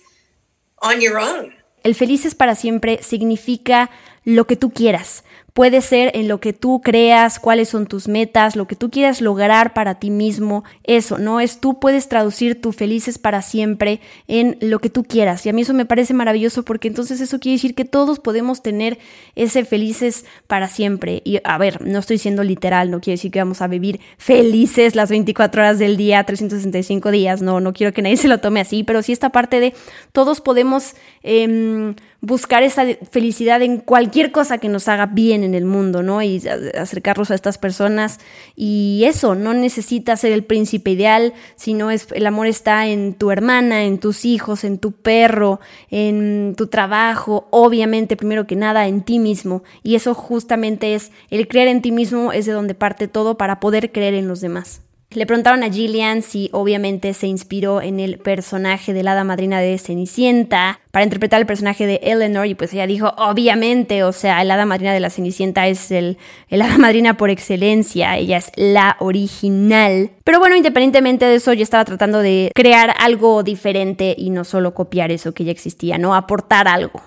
on 0.82 1.02
your 1.02 1.20
own. 1.20 1.54
El 1.84 1.96
felices 1.96 2.36
para 2.36 2.56
siempre 2.56 3.02
significa 3.02 3.90
lo 4.24 4.46
que 4.46 4.56
tú 4.56 4.72
quieras. 4.72 5.24
Puede 5.54 5.82
ser 5.82 6.12
en 6.16 6.30
lo 6.30 6.40
que 6.40 6.54
tú 6.54 6.82
creas, 6.82 7.38
cuáles 7.38 7.68
son 7.68 7.86
tus 7.86 8.08
metas, 8.08 8.56
lo 8.56 8.68
que 8.68 8.76
tú 8.78 8.90
quieras 8.90 9.20
lograr 9.20 9.74
para 9.74 9.96
ti 9.96 10.10
mismo. 10.10 10.64
Eso, 10.84 11.18
no 11.18 11.42
es 11.42 11.60
tú 11.60 11.80
puedes 11.80 12.08
traducir 12.08 12.62
tu 12.62 12.72
felices 12.72 13.18
para 13.18 13.42
siempre 13.42 14.00
en 14.28 14.58
lo 14.62 14.80
que 14.80 14.90
tú 14.90 15.04
quieras. 15.04 15.46
Y 15.46 15.50
a 15.50 15.54
mí 15.54 15.64
eso 15.64 15.74
me 15.74 15.86
parece 15.86 16.14
maravilloso 16.14 16.64
porque 16.64 16.88
entonces 16.88 17.20
eso 17.20 17.40
quiere 17.40 17.58
decir 17.58 17.76
que 17.76 17.84
todos 17.84 18.20
podemos 18.20 18.62
tener 18.62 18.98
ese 19.36 19.66
felices 19.66 20.26
para 20.48 20.70
siempre. 20.70 21.22
Y 21.26 21.40
a 21.44 21.58
ver, 21.58 21.86
no 21.86 22.00
estoy 22.00 22.18
siendo 22.18 22.44
literal, 22.44 22.90
no 22.90 23.02
quiere 23.02 23.16
decir 23.16 23.32
que 23.32 23.40
vamos 23.40 23.62
a 23.62 23.68
vivir 23.68 24.00
felices 24.18 24.96
las 24.96 25.10
24 25.10 25.62
horas 25.62 25.80
del 25.80 25.98
día, 25.98 26.24
365 26.24 27.12
días. 27.12 27.42
No, 27.42 27.60
no 27.60 27.74
quiero 27.74 27.92
que 27.94 28.02
nadie 28.02 28.18
se 28.18 28.30
lo 28.30 28.40
tome 28.40 28.62
así, 28.62 28.84
pero 28.84 29.04
sí 29.04 29.12
esta 29.12 29.32
parte 29.32 29.60
de 29.60 29.74
todos 30.14 30.40
podemos... 30.40 30.94
Em, 31.24 31.96
buscar 32.22 32.62
esa 32.62 32.86
felicidad 33.10 33.64
en 33.64 33.80
cualquier 33.80 34.32
cosa 34.32 34.60
que 34.60 34.70
nos 34.70 34.88
haga 34.88 35.08
bien 35.08 35.44
en 35.44 35.56
el 35.56 35.66
mundo, 35.66 36.04
¿no? 36.04 36.22
Y 36.22 36.42
acercarnos 36.78 37.32
a 37.32 37.36
estas 37.36 37.58
personas. 37.58 38.20
Y 38.56 39.04
eso, 39.06 39.34
no 39.34 39.56
necesitas 39.56 40.22
ser 40.22 40.32
el 40.32 40.44
príncipe 40.44 40.92
ideal, 40.92 41.34
sino 41.56 41.90
es, 41.90 42.08
el 42.14 42.28
amor 42.28 42.46
está 42.46 42.88
en 42.88 43.16
tu 43.16 43.32
hermana, 43.32 43.84
en 43.84 43.98
tus 43.98 44.24
hijos, 44.24 44.64
en 44.64 44.78
tu 44.78 44.92
perro, 44.92 45.60
en 45.90 46.54
tu 46.56 46.68
trabajo, 46.68 47.48
obviamente, 47.50 48.16
primero 48.16 48.46
que 48.46 48.56
nada, 48.56 48.88
en 48.88 49.02
ti 49.02 49.18
mismo. 49.18 49.64
Y 49.82 49.96
eso 49.96 50.14
justamente 50.14 50.94
es, 50.94 51.12
el 51.32 51.48
creer 51.48 51.70
en 51.70 51.82
ti 51.82 51.92
mismo 51.92 52.32
es 52.32 52.46
de 52.46 52.52
donde 52.52 52.76
parte 52.76 53.08
todo 53.08 53.36
para 53.36 53.60
poder 53.60 53.92
creer 53.92 54.14
en 54.14 54.28
los 54.28 54.42
demás. 54.42 54.82
Le 55.14 55.26
preguntaron 55.26 55.62
a 55.62 55.70
Gillian 55.70 56.22
si 56.22 56.50
obviamente 56.54 57.14
se 57.14 57.28
inspiró 57.28 57.82
en 57.82 58.00
el 58.00 58.18
personaje 58.18 58.94
de 58.94 59.04
la 59.04 59.12
hada 59.12 59.26
madrina 59.26 59.60
de 59.60 59.78
Cenicienta 59.78 60.80
para 60.92 61.04
interpretar 61.04 61.42
el 61.42 61.46
personaje 61.46 61.86
de 61.86 62.00
Eleanor 62.02 62.48
y 62.48 62.56
pues 62.56 62.72
ella 62.72 62.88
dijo, 62.88 63.14
obviamente, 63.18 64.06
o 64.06 64.14
sea, 64.14 64.42
el 64.42 64.50
hada 64.50 64.66
madrina 64.66 64.94
de 64.94 65.02
la 65.02 65.10
Cenicienta 65.10 65.68
es 65.68 65.92
el, 65.92 66.18
el 66.48 66.62
hada 66.62 66.78
madrina 66.78 67.18
por 67.18 67.30
excelencia, 67.30 68.16
ella 68.16 68.38
es 68.38 68.54
la 68.56 68.96
original. 69.00 70.12
Pero 70.24 70.40
bueno, 70.40 70.56
independientemente 70.56 71.26
de 71.26 71.36
eso, 71.36 71.52
yo 71.52 71.64
estaba 71.64 71.84
tratando 71.84 72.20
de 72.20 72.50
crear 72.56 72.96
algo 72.98 73.44
diferente 73.44 74.16
y 74.18 74.30
no 74.30 74.46
solo 74.46 74.74
copiar 74.74 75.12
eso 75.12 75.34
que 75.34 75.44
ya 75.44 75.52
existía, 75.52 75.98
¿no? 75.98 76.16
Aportar 76.16 76.70
algo. 76.70 77.02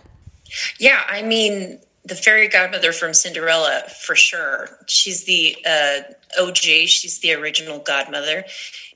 Yeah, 0.78 0.98
I 1.18 1.22
mean, 1.22 1.80
the 2.04 2.14
fairy 2.14 2.48
godmother 2.48 2.92
from 2.92 3.14
Cinderella, 3.14 3.82
for 3.88 4.14
sure. 4.14 4.68
She's 4.86 5.24
the 5.24 5.56
uh, 5.66 6.00
OG, 6.38 6.56
she's 6.56 7.20
the 7.20 7.32
original 7.32 7.78
godmother. 7.78 8.44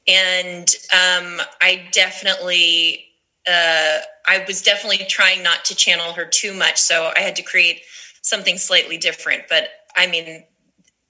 And 0.07 0.68
um, 0.92 1.40
I 1.61 1.88
definitely, 1.92 3.07
uh, 3.47 3.99
I 4.27 4.44
was 4.47 4.62
definitely 4.62 5.07
trying 5.09 5.42
not 5.42 5.64
to 5.66 5.75
channel 5.75 6.12
her 6.14 6.27
too 6.27 6.55
much. 6.55 6.79
So 6.79 7.11
I 7.14 7.21
had 7.21 7.37
to 7.37 7.42
create 7.42 7.83
something 8.23 8.59
slightly 8.59 8.99
different. 8.99 9.44
But 9.49 9.68
I 9.97 10.07
mean, 10.07 10.44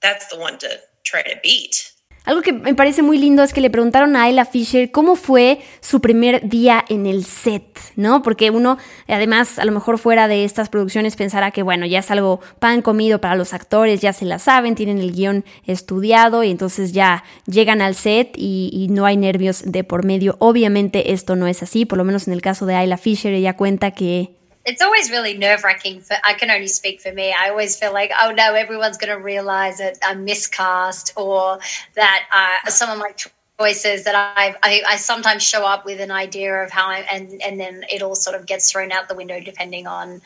that's 0.01 0.27
the 0.27 0.39
one 0.39 0.57
to 0.59 0.79
try 1.03 1.21
to 1.21 1.39
beat. 1.43 1.91
Algo 2.29 2.43
que 2.43 2.53
me 2.53 2.75
parece 2.75 3.01
muy 3.01 3.17
lindo 3.17 3.41
es 3.41 3.53
que 3.53 3.59
le 3.59 3.71
preguntaron 3.71 4.15
a 4.15 4.29
Ella 4.29 4.45
Fisher 4.45 4.91
cómo 4.91 5.15
fue 5.15 5.61
su 5.81 5.99
primer 5.99 6.47
día 6.47 6.85
en 6.87 7.07
el 7.07 7.25
set, 7.25 7.79
¿no? 7.95 8.21
Porque 8.21 8.51
uno, 8.51 8.77
además, 9.07 9.57
a 9.57 9.65
lo 9.65 9.71
mejor 9.71 9.97
fuera 9.97 10.27
de 10.27 10.43
estas 10.43 10.69
producciones 10.69 11.15
pensará 11.15 11.49
que, 11.49 11.63
bueno, 11.63 11.87
ya 11.87 11.97
es 11.97 12.11
algo 12.11 12.39
pan 12.59 12.83
comido 12.83 13.19
para 13.19 13.33
los 13.33 13.55
actores, 13.55 14.01
ya 14.01 14.13
se 14.13 14.25
la 14.25 14.37
saben, 14.37 14.75
tienen 14.75 14.99
el 14.99 15.11
guion 15.11 15.43
estudiado 15.65 16.43
y 16.43 16.51
entonces 16.51 16.91
ya 16.91 17.23
llegan 17.47 17.81
al 17.81 17.95
set 17.95 18.35
y, 18.37 18.69
y 18.73 18.89
no 18.89 19.07
hay 19.07 19.17
nervios 19.17 19.63
de 19.65 19.83
por 19.83 20.05
medio. 20.05 20.35
Obviamente 20.37 21.13
esto 21.13 21.35
no 21.35 21.47
es 21.47 21.63
así, 21.63 21.87
por 21.87 21.97
lo 21.97 22.03
menos 22.03 22.27
en 22.27 22.35
el 22.35 22.43
caso 22.43 22.67
de 22.67 22.75
Ayla 22.75 22.97
Fisher, 22.97 23.33
ella 23.33 23.57
cuenta 23.57 23.89
que 23.89 24.38
it's 24.69 24.83
always 24.83 25.09
really 25.09 25.35
nerve 25.35 25.63
wracking. 25.63 25.99
For 26.01 26.15
I 26.23 26.33
can 26.33 26.51
only 26.51 26.67
speak 26.67 27.01
for 27.01 27.11
me. 27.11 27.33
I 27.37 27.49
always 27.49 27.77
feel 27.77 27.91
like, 27.91 28.11
oh 28.21 28.31
no, 28.31 28.53
everyone's 28.53 28.97
going 28.97 29.15
to 29.15 29.21
realize 29.21 29.79
that 29.79 29.97
I'm 30.03 30.25
miscast 30.25 31.13
or 31.17 31.59
that 31.95 32.25
uh, 32.31 32.69
some 32.69 32.91
of 32.91 32.99
my 32.99 33.11
choices 33.57 34.03
that 34.03 34.15
I, 34.15 34.55
I, 34.61 34.83
I 34.87 34.95
sometimes 34.97 35.41
show 35.41 35.65
up 35.65 35.85
with 35.85 35.99
an 35.99 36.11
idea 36.11 36.53
of 36.63 36.69
how 36.69 36.87
I 36.87 36.99
and 37.11 37.41
and 37.41 37.59
then 37.59 37.83
it 37.89 38.03
all 38.03 38.15
sort 38.15 38.35
of 38.39 38.45
gets 38.45 38.71
thrown 38.71 38.91
out 38.91 39.09
the 39.09 39.15
window 39.15 39.39
depending 39.39 39.87
on, 39.87 40.21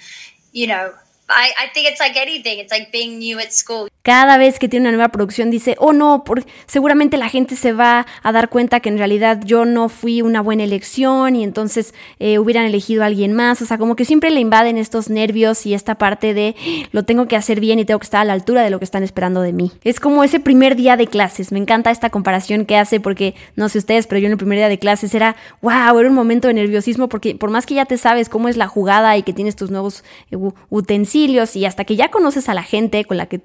you 0.51 0.67
know. 0.67 0.93
I, 1.29 1.53
I 1.57 1.67
think 1.73 1.89
it's 1.89 2.01
like 2.01 2.17
anything. 2.17 2.59
It's 2.59 2.71
like 2.71 2.91
being 2.91 3.19
new 3.19 3.39
at 3.39 3.53
school. 3.53 3.87
Cada 4.03 4.37
vez 4.37 4.59
que 4.59 4.67
tiene 4.67 4.89
una 4.89 4.97
nueva 4.97 5.09
producción 5.13 5.49
dice, 5.49 5.77
oh 5.79 5.93
no, 5.93 6.25
por, 6.25 6.43
seguramente 6.65 7.15
la 7.15 7.29
gente 7.29 7.55
se 7.55 7.71
va 7.71 8.05
a 8.21 8.31
dar 8.33 8.49
cuenta 8.49 8.81
que 8.81 8.89
en 8.89 8.97
realidad 8.97 9.39
yo 9.45 9.63
no 9.63 9.87
fui 9.87 10.21
una 10.21 10.41
buena 10.41 10.65
elección 10.65 11.37
y 11.37 11.43
entonces 11.43 11.93
eh, 12.19 12.37
hubieran 12.37 12.65
elegido 12.65 13.03
a 13.03 13.05
alguien 13.05 13.31
más. 13.31 13.61
O 13.61 13.65
sea, 13.65 13.77
como 13.77 13.95
que 13.95 14.03
siempre 14.03 14.29
le 14.29 14.41
invaden 14.41 14.77
estos 14.77 15.09
nervios 15.09 15.65
y 15.65 15.73
esta 15.73 15.95
parte 15.95 16.33
de 16.33 16.53
lo 16.91 17.03
tengo 17.03 17.29
que 17.29 17.37
hacer 17.37 17.61
bien 17.61 17.79
y 17.79 17.85
tengo 17.85 17.97
que 17.97 18.03
estar 18.03 18.19
a 18.19 18.25
la 18.25 18.33
altura 18.33 18.61
de 18.61 18.69
lo 18.69 18.77
que 18.77 18.83
están 18.83 19.03
esperando 19.03 19.41
de 19.41 19.53
mí. 19.53 19.71
Es 19.85 20.01
como 20.01 20.25
ese 20.25 20.41
primer 20.41 20.75
día 20.75 20.97
de 20.97 21.07
clases. 21.07 21.53
Me 21.53 21.59
encanta 21.59 21.89
esta 21.89 22.09
comparación 22.09 22.65
que 22.65 22.75
hace 22.75 22.99
porque 22.99 23.35
no 23.55 23.69
sé 23.69 23.77
ustedes, 23.77 24.05
pero 24.07 24.19
yo 24.19 24.25
en 24.25 24.33
el 24.33 24.37
primer 24.37 24.57
día 24.57 24.67
de 24.67 24.79
clases 24.79 25.15
era, 25.15 25.37
wow, 25.61 25.97
era 25.97 26.09
un 26.09 26.15
momento 26.15 26.49
de 26.49 26.55
nerviosismo 26.55 27.07
porque 27.07 27.35
por 27.35 27.51
más 27.51 27.65
que 27.65 27.75
ya 27.75 27.85
te 27.85 27.97
sabes 27.97 28.27
cómo 28.27 28.49
es 28.49 28.57
la 28.57 28.67
jugada 28.67 29.15
y 29.15 29.23
que 29.23 29.31
tienes 29.31 29.55
tus 29.55 29.71
nuevos 29.71 30.03
eh, 30.29 30.35
utensilios 30.69 31.55
y 31.55 31.63
hasta 31.63 31.85
que 31.85 31.95
ya 31.95 32.11
conoces 32.11 32.49
a 32.49 32.53
la 32.53 32.63
gente 32.63 33.05
con 33.05 33.15
la 33.15 33.27
que 33.27 33.39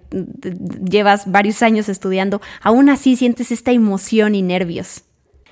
llevas 0.51 1.31
varios 1.31 1.63
años 1.63 1.89
estudiando, 1.89 2.41
aún 2.63 2.89
así 2.89 3.17
sientes 3.17 3.53
esta 3.53 3.73
emoción 3.73 4.35
y 4.35 4.43
nervios. 4.43 5.03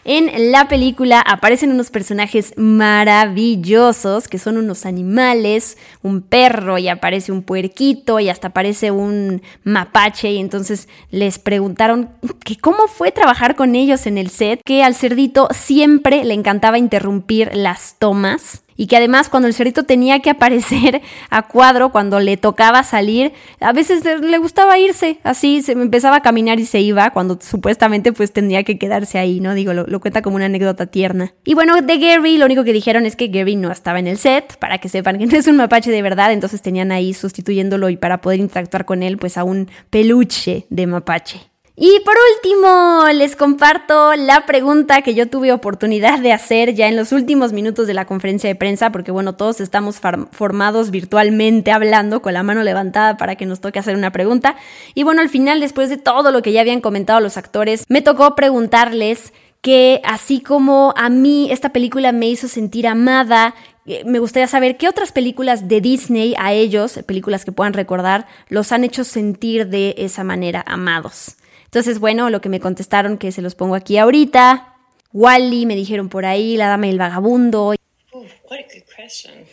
En 0.08 0.52
la 0.52 0.68
película 0.68 1.20
aparecen 1.20 1.72
unos 1.72 1.90
personajes 1.90 2.54
maravillosos 2.56 4.28
que 4.28 4.38
son 4.38 4.56
unos 4.56 4.86
animales, 4.86 5.76
un 6.00 6.22
perro 6.22 6.78
y 6.78 6.86
aparece 6.86 7.32
un 7.32 7.42
puerquito 7.42 8.20
y 8.20 8.28
hasta 8.28 8.48
aparece 8.48 8.92
un 8.92 9.42
mapache 9.64 10.30
y 10.30 10.38
entonces 10.38 10.88
les 11.10 11.40
preguntaron 11.40 12.10
que 12.44 12.56
cómo 12.56 12.86
fue 12.86 13.10
trabajar 13.10 13.56
con 13.56 13.74
ellos 13.74 14.06
en 14.06 14.16
el 14.16 14.30
set, 14.30 14.60
que 14.64 14.84
al 14.84 14.94
cerdito 14.94 15.48
siempre 15.50 16.22
le 16.22 16.34
encantaba 16.34 16.78
interrumpir 16.78 17.50
las 17.52 17.96
tomas 17.98 18.62
y 18.76 18.86
que 18.86 18.96
además 18.96 19.28
cuando 19.28 19.48
el 19.48 19.54
cerdito 19.54 19.84
tenía 19.84 20.20
que 20.20 20.30
aparecer 20.30 21.02
a 21.30 21.42
cuadro, 21.48 21.90
cuando 21.90 22.20
le 22.20 22.36
tocaba 22.36 22.82
salir, 22.82 23.32
a 23.60 23.72
veces 23.72 24.04
le 24.04 24.38
gustaba 24.38 24.78
irse, 24.78 25.18
así 25.22 25.62
se 25.62 25.72
empezaba 25.72 26.16
a 26.16 26.22
caminar 26.22 26.60
y 26.60 26.66
se 26.66 26.80
iba, 26.80 27.10
cuando 27.10 27.38
supuestamente 27.40 28.12
pues 28.12 28.32
tendría 28.32 28.62
que 28.62 28.78
quedarse 28.78 29.18
ahí, 29.18 29.40
¿no? 29.40 29.54
Digo, 29.54 29.72
lo, 29.72 30.00
cuenta 30.00 30.22
como 30.22 30.36
una 30.36 30.46
anécdota 30.46 30.86
tierna. 30.86 31.34
Y 31.44 31.54
bueno, 31.54 31.80
de 31.80 31.98
Gary 31.98 32.38
lo 32.38 32.46
único 32.46 32.64
que 32.64 32.72
dijeron 32.72 33.06
es 33.06 33.16
que 33.16 33.28
Gary 33.28 33.56
no 33.56 33.72
estaba 33.72 33.98
en 33.98 34.06
el 34.06 34.18
set, 34.18 34.58
para 34.58 34.78
que 34.78 34.88
sepan 34.88 35.18
que 35.18 35.26
no 35.26 35.36
es 35.36 35.46
un 35.46 35.56
mapache 35.56 35.90
de 35.90 36.02
verdad, 36.02 36.32
entonces 36.32 36.62
tenían 36.62 36.92
ahí 36.92 37.14
sustituyéndolo 37.14 37.88
y 37.88 37.96
para 37.96 38.20
poder 38.20 38.40
interactuar 38.40 38.84
con 38.84 39.02
él 39.02 39.18
pues 39.18 39.36
a 39.36 39.44
un 39.44 39.68
peluche 39.90 40.66
de 40.70 40.86
mapache. 40.86 41.55
Y 41.78 42.00
por 42.06 42.14
último, 42.34 43.04
les 43.12 43.36
comparto 43.36 44.16
la 44.16 44.46
pregunta 44.46 45.02
que 45.02 45.14
yo 45.14 45.28
tuve 45.28 45.52
oportunidad 45.52 46.20
de 46.20 46.32
hacer 46.32 46.74
ya 46.74 46.88
en 46.88 46.96
los 46.96 47.12
últimos 47.12 47.52
minutos 47.52 47.86
de 47.86 47.92
la 47.92 48.06
conferencia 48.06 48.48
de 48.48 48.54
prensa, 48.54 48.90
porque 48.90 49.10
bueno, 49.10 49.34
todos 49.34 49.60
estamos 49.60 50.00
formados 50.30 50.90
virtualmente 50.90 51.72
hablando 51.72 52.22
con 52.22 52.32
la 52.32 52.42
mano 52.42 52.62
levantada 52.62 53.18
para 53.18 53.36
que 53.36 53.44
nos 53.44 53.60
toque 53.60 53.78
hacer 53.78 53.94
una 53.94 54.10
pregunta. 54.10 54.56
Y 54.94 55.02
bueno, 55.02 55.20
al 55.20 55.28
final, 55.28 55.60
después 55.60 55.90
de 55.90 55.98
todo 55.98 56.32
lo 56.32 56.40
que 56.40 56.52
ya 56.52 56.62
habían 56.62 56.80
comentado 56.80 57.20
los 57.20 57.36
actores, 57.36 57.84
me 57.90 58.00
tocó 58.00 58.34
preguntarles 58.34 59.34
que 59.60 60.00
así 60.02 60.40
como 60.40 60.94
a 60.96 61.10
mí 61.10 61.48
esta 61.50 61.74
película 61.74 62.10
me 62.10 62.26
hizo 62.26 62.48
sentir 62.48 62.86
amada, 62.86 63.54
eh, 63.84 64.02
me 64.06 64.18
gustaría 64.18 64.46
saber 64.46 64.78
qué 64.78 64.88
otras 64.88 65.12
películas 65.12 65.68
de 65.68 65.82
Disney 65.82 66.34
a 66.38 66.54
ellos, 66.54 66.98
películas 67.04 67.44
que 67.44 67.52
puedan 67.52 67.74
recordar, 67.74 68.26
los 68.48 68.72
han 68.72 68.82
hecho 68.82 69.04
sentir 69.04 69.66
de 69.66 69.94
esa 69.98 70.24
manera 70.24 70.64
amados. 70.66 71.36
Entonces, 71.76 71.98
bueno, 71.98 72.30
lo 72.30 72.40
que 72.40 72.48
me 72.48 72.58
contestaron, 72.58 73.18
que 73.18 73.32
se 73.32 73.42
los 73.42 73.54
pongo 73.54 73.74
aquí 73.74 73.98
ahorita. 73.98 74.78
Wally, 75.12 75.66
me 75.66 75.76
dijeron 75.76 76.08
por 76.08 76.24
ahí, 76.24 76.56
La 76.56 76.68
Dama 76.68 76.86
y 76.86 76.90
el 76.90 76.98
Vagabundo. 76.98 77.74
Oh, 78.12 78.24
what 78.48 78.60
a 78.60 78.62
good 78.62 78.84
question. 78.96 79.44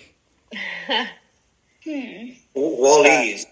hmm. 1.84 2.32
Wally. 2.54 3.46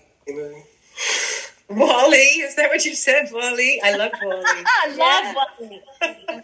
Wally, 1.67 2.27
is 2.47 2.55
that 2.55 2.69
what 2.69 2.86
you 2.86 2.95
said, 2.95 3.29
Wally? 3.34 3.81
I 3.84 3.97
love 3.97 4.13
Wally. 4.23 4.45
I 4.86 4.95
love 4.95 5.36
Wally. 5.36 5.81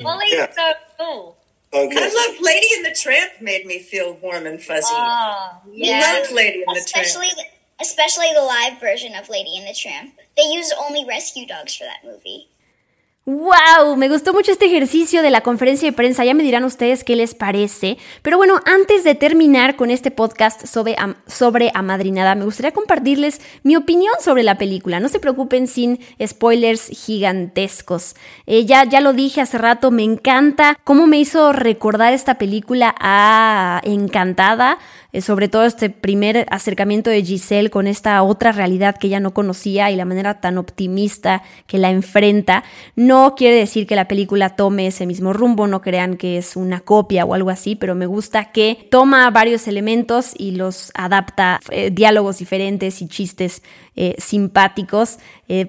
Wally's 0.02 0.34
yeah. 0.34 0.52
so 0.52 0.74
cool. 1.00 1.38
Okay. 1.72 1.98
I 1.98 2.10
love 2.10 2.42
Lady 2.42 2.68
in 2.76 2.84
the 2.84 2.92
Tramp 2.92 3.40
made 3.40 3.66
me 3.66 3.80
feel 3.80 4.16
warm 4.16 4.46
and 4.48 4.62
fuzzy. 4.62 4.86
Oh, 4.92 5.62
yeah. 5.72 6.20
Loved 6.20 6.34
Lady 6.34 6.66
in 6.68 6.76
Especially 6.76 7.30
the 7.30 7.44
Tramp. 7.44 7.57
Especially 7.80 8.32
the 8.34 8.42
live 8.42 8.80
version 8.80 9.16
of 9.16 9.30
Lady 9.30 9.58
and 9.58 9.68
the 9.68 9.74
Tramp. 9.74 10.14
They 10.36 10.44
used 10.44 10.74
only 10.80 11.06
rescue 11.06 11.46
dogs 11.46 11.76
for 11.76 11.86
that 11.86 12.04
movie. 12.04 12.50
¡Wow! 13.30 13.98
Me 13.98 14.08
gustó 14.08 14.32
mucho 14.32 14.54
este 14.54 14.68
ejercicio 14.68 15.22
de 15.22 15.32
la 15.32 15.42
conferencia 15.42 15.86
de 15.86 15.92
prensa. 15.92 16.24
Ya 16.24 16.34
me 16.34 16.44
dirán 16.44 16.64
ustedes 16.64 17.04
qué 17.04 17.18
les 17.18 17.36
parece. 17.36 17.98
Pero 18.22 18.38
bueno, 18.38 18.62
antes 18.64 19.04
de 19.04 19.16
terminar 19.16 19.76
con 19.76 19.92
este 19.92 20.12
podcast 20.12 20.66
sobre, 20.66 20.96
sobre 21.28 21.70
Amadrinada, 21.74 22.36
me 22.36 22.46
gustaría 22.46 22.72
compartirles 22.72 23.42
mi 23.64 23.76
opinión 23.76 24.14
sobre 24.22 24.44
la 24.44 24.58
película. 24.58 25.02
No 25.02 25.10
se 25.10 25.20
preocupen 25.20 25.68
sin 25.68 26.00
spoilers 26.26 26.88
gigantescos. 26.88 28.16
Eh, 28.46 28.64
ya, 28.64 28.86
ya 28.86 29.02
lo 29.02 29.12
dije 29.12 29.42
hace 29.42 29.58
rato, 29.58 29.92
me 29.92 30.04
encanta 30.04 30.80
cómo 30.86 31.06
me 31.06 31.18
hizo 31.18 31.52
recordar 31.52 32.14
esta 32.14 32.36
película 32.36 32.96
a 32.98 33.82
Encantada. 33.84 34.80
Eh, 35.18 35.22
sobre 35.22 35.48
todo 35.48 35.66
este 35.66 35.90
primer 35.90 36.46
acercamiento 36.52 37.10
de 37.10 37.24
Giselle 37.24 37.72
con 37.72 37.88
esta 37.88 38.22
otra 38.22 38.52
realidad 38.52 38.98
que 38.98 39.08
ella 39.08 39.20
no 39.20 39.34
conocía 39.34 39.90
y 39.90 39.96
la 39.96 40.06
manera 40.06 40.40
tan 40.40 40.60
optimista 40.60 41.42
que 41.66 41.80
la 41.80 41.90
enfrenta, 41.90 42.64
no 42.96 43.34
quiere 43.36 43.56
decir 43.56 43.88
que 43.88 43.96
la 43.96 44.08
película 44.08 44.56
tome 44.56 44.86
ese 44.86 45.08
mismo 45.08 45.34
rumbo, 45.34 45.66
no 45.66 45.82
crean 45.82 46.18
que 46.18 46.38
es 46.38 46.56
una 46.56 46.82
copia 46.82 47.26
o 47.26 47.34
algo 47.34 47.50
así, 47.50 47.76
pero 47.76 47.96
me 47.96 48.06
gusta 48.06 48.52
que 48.52 48.88
toma 48.92 49.28
varios 49.32 49.68
elementos 49.68 50.34
y 50.38 50.52
los 50.52 50.92
adapta, 50.94 51.62
eh, 51.72 51.90
diálogos 51.90 52.38
diferentes 52.38 53.02
y 53.02 53.08
chistes 53.08 53.64
eh, 53.96 54.14
simpáticos. 54.20 55.18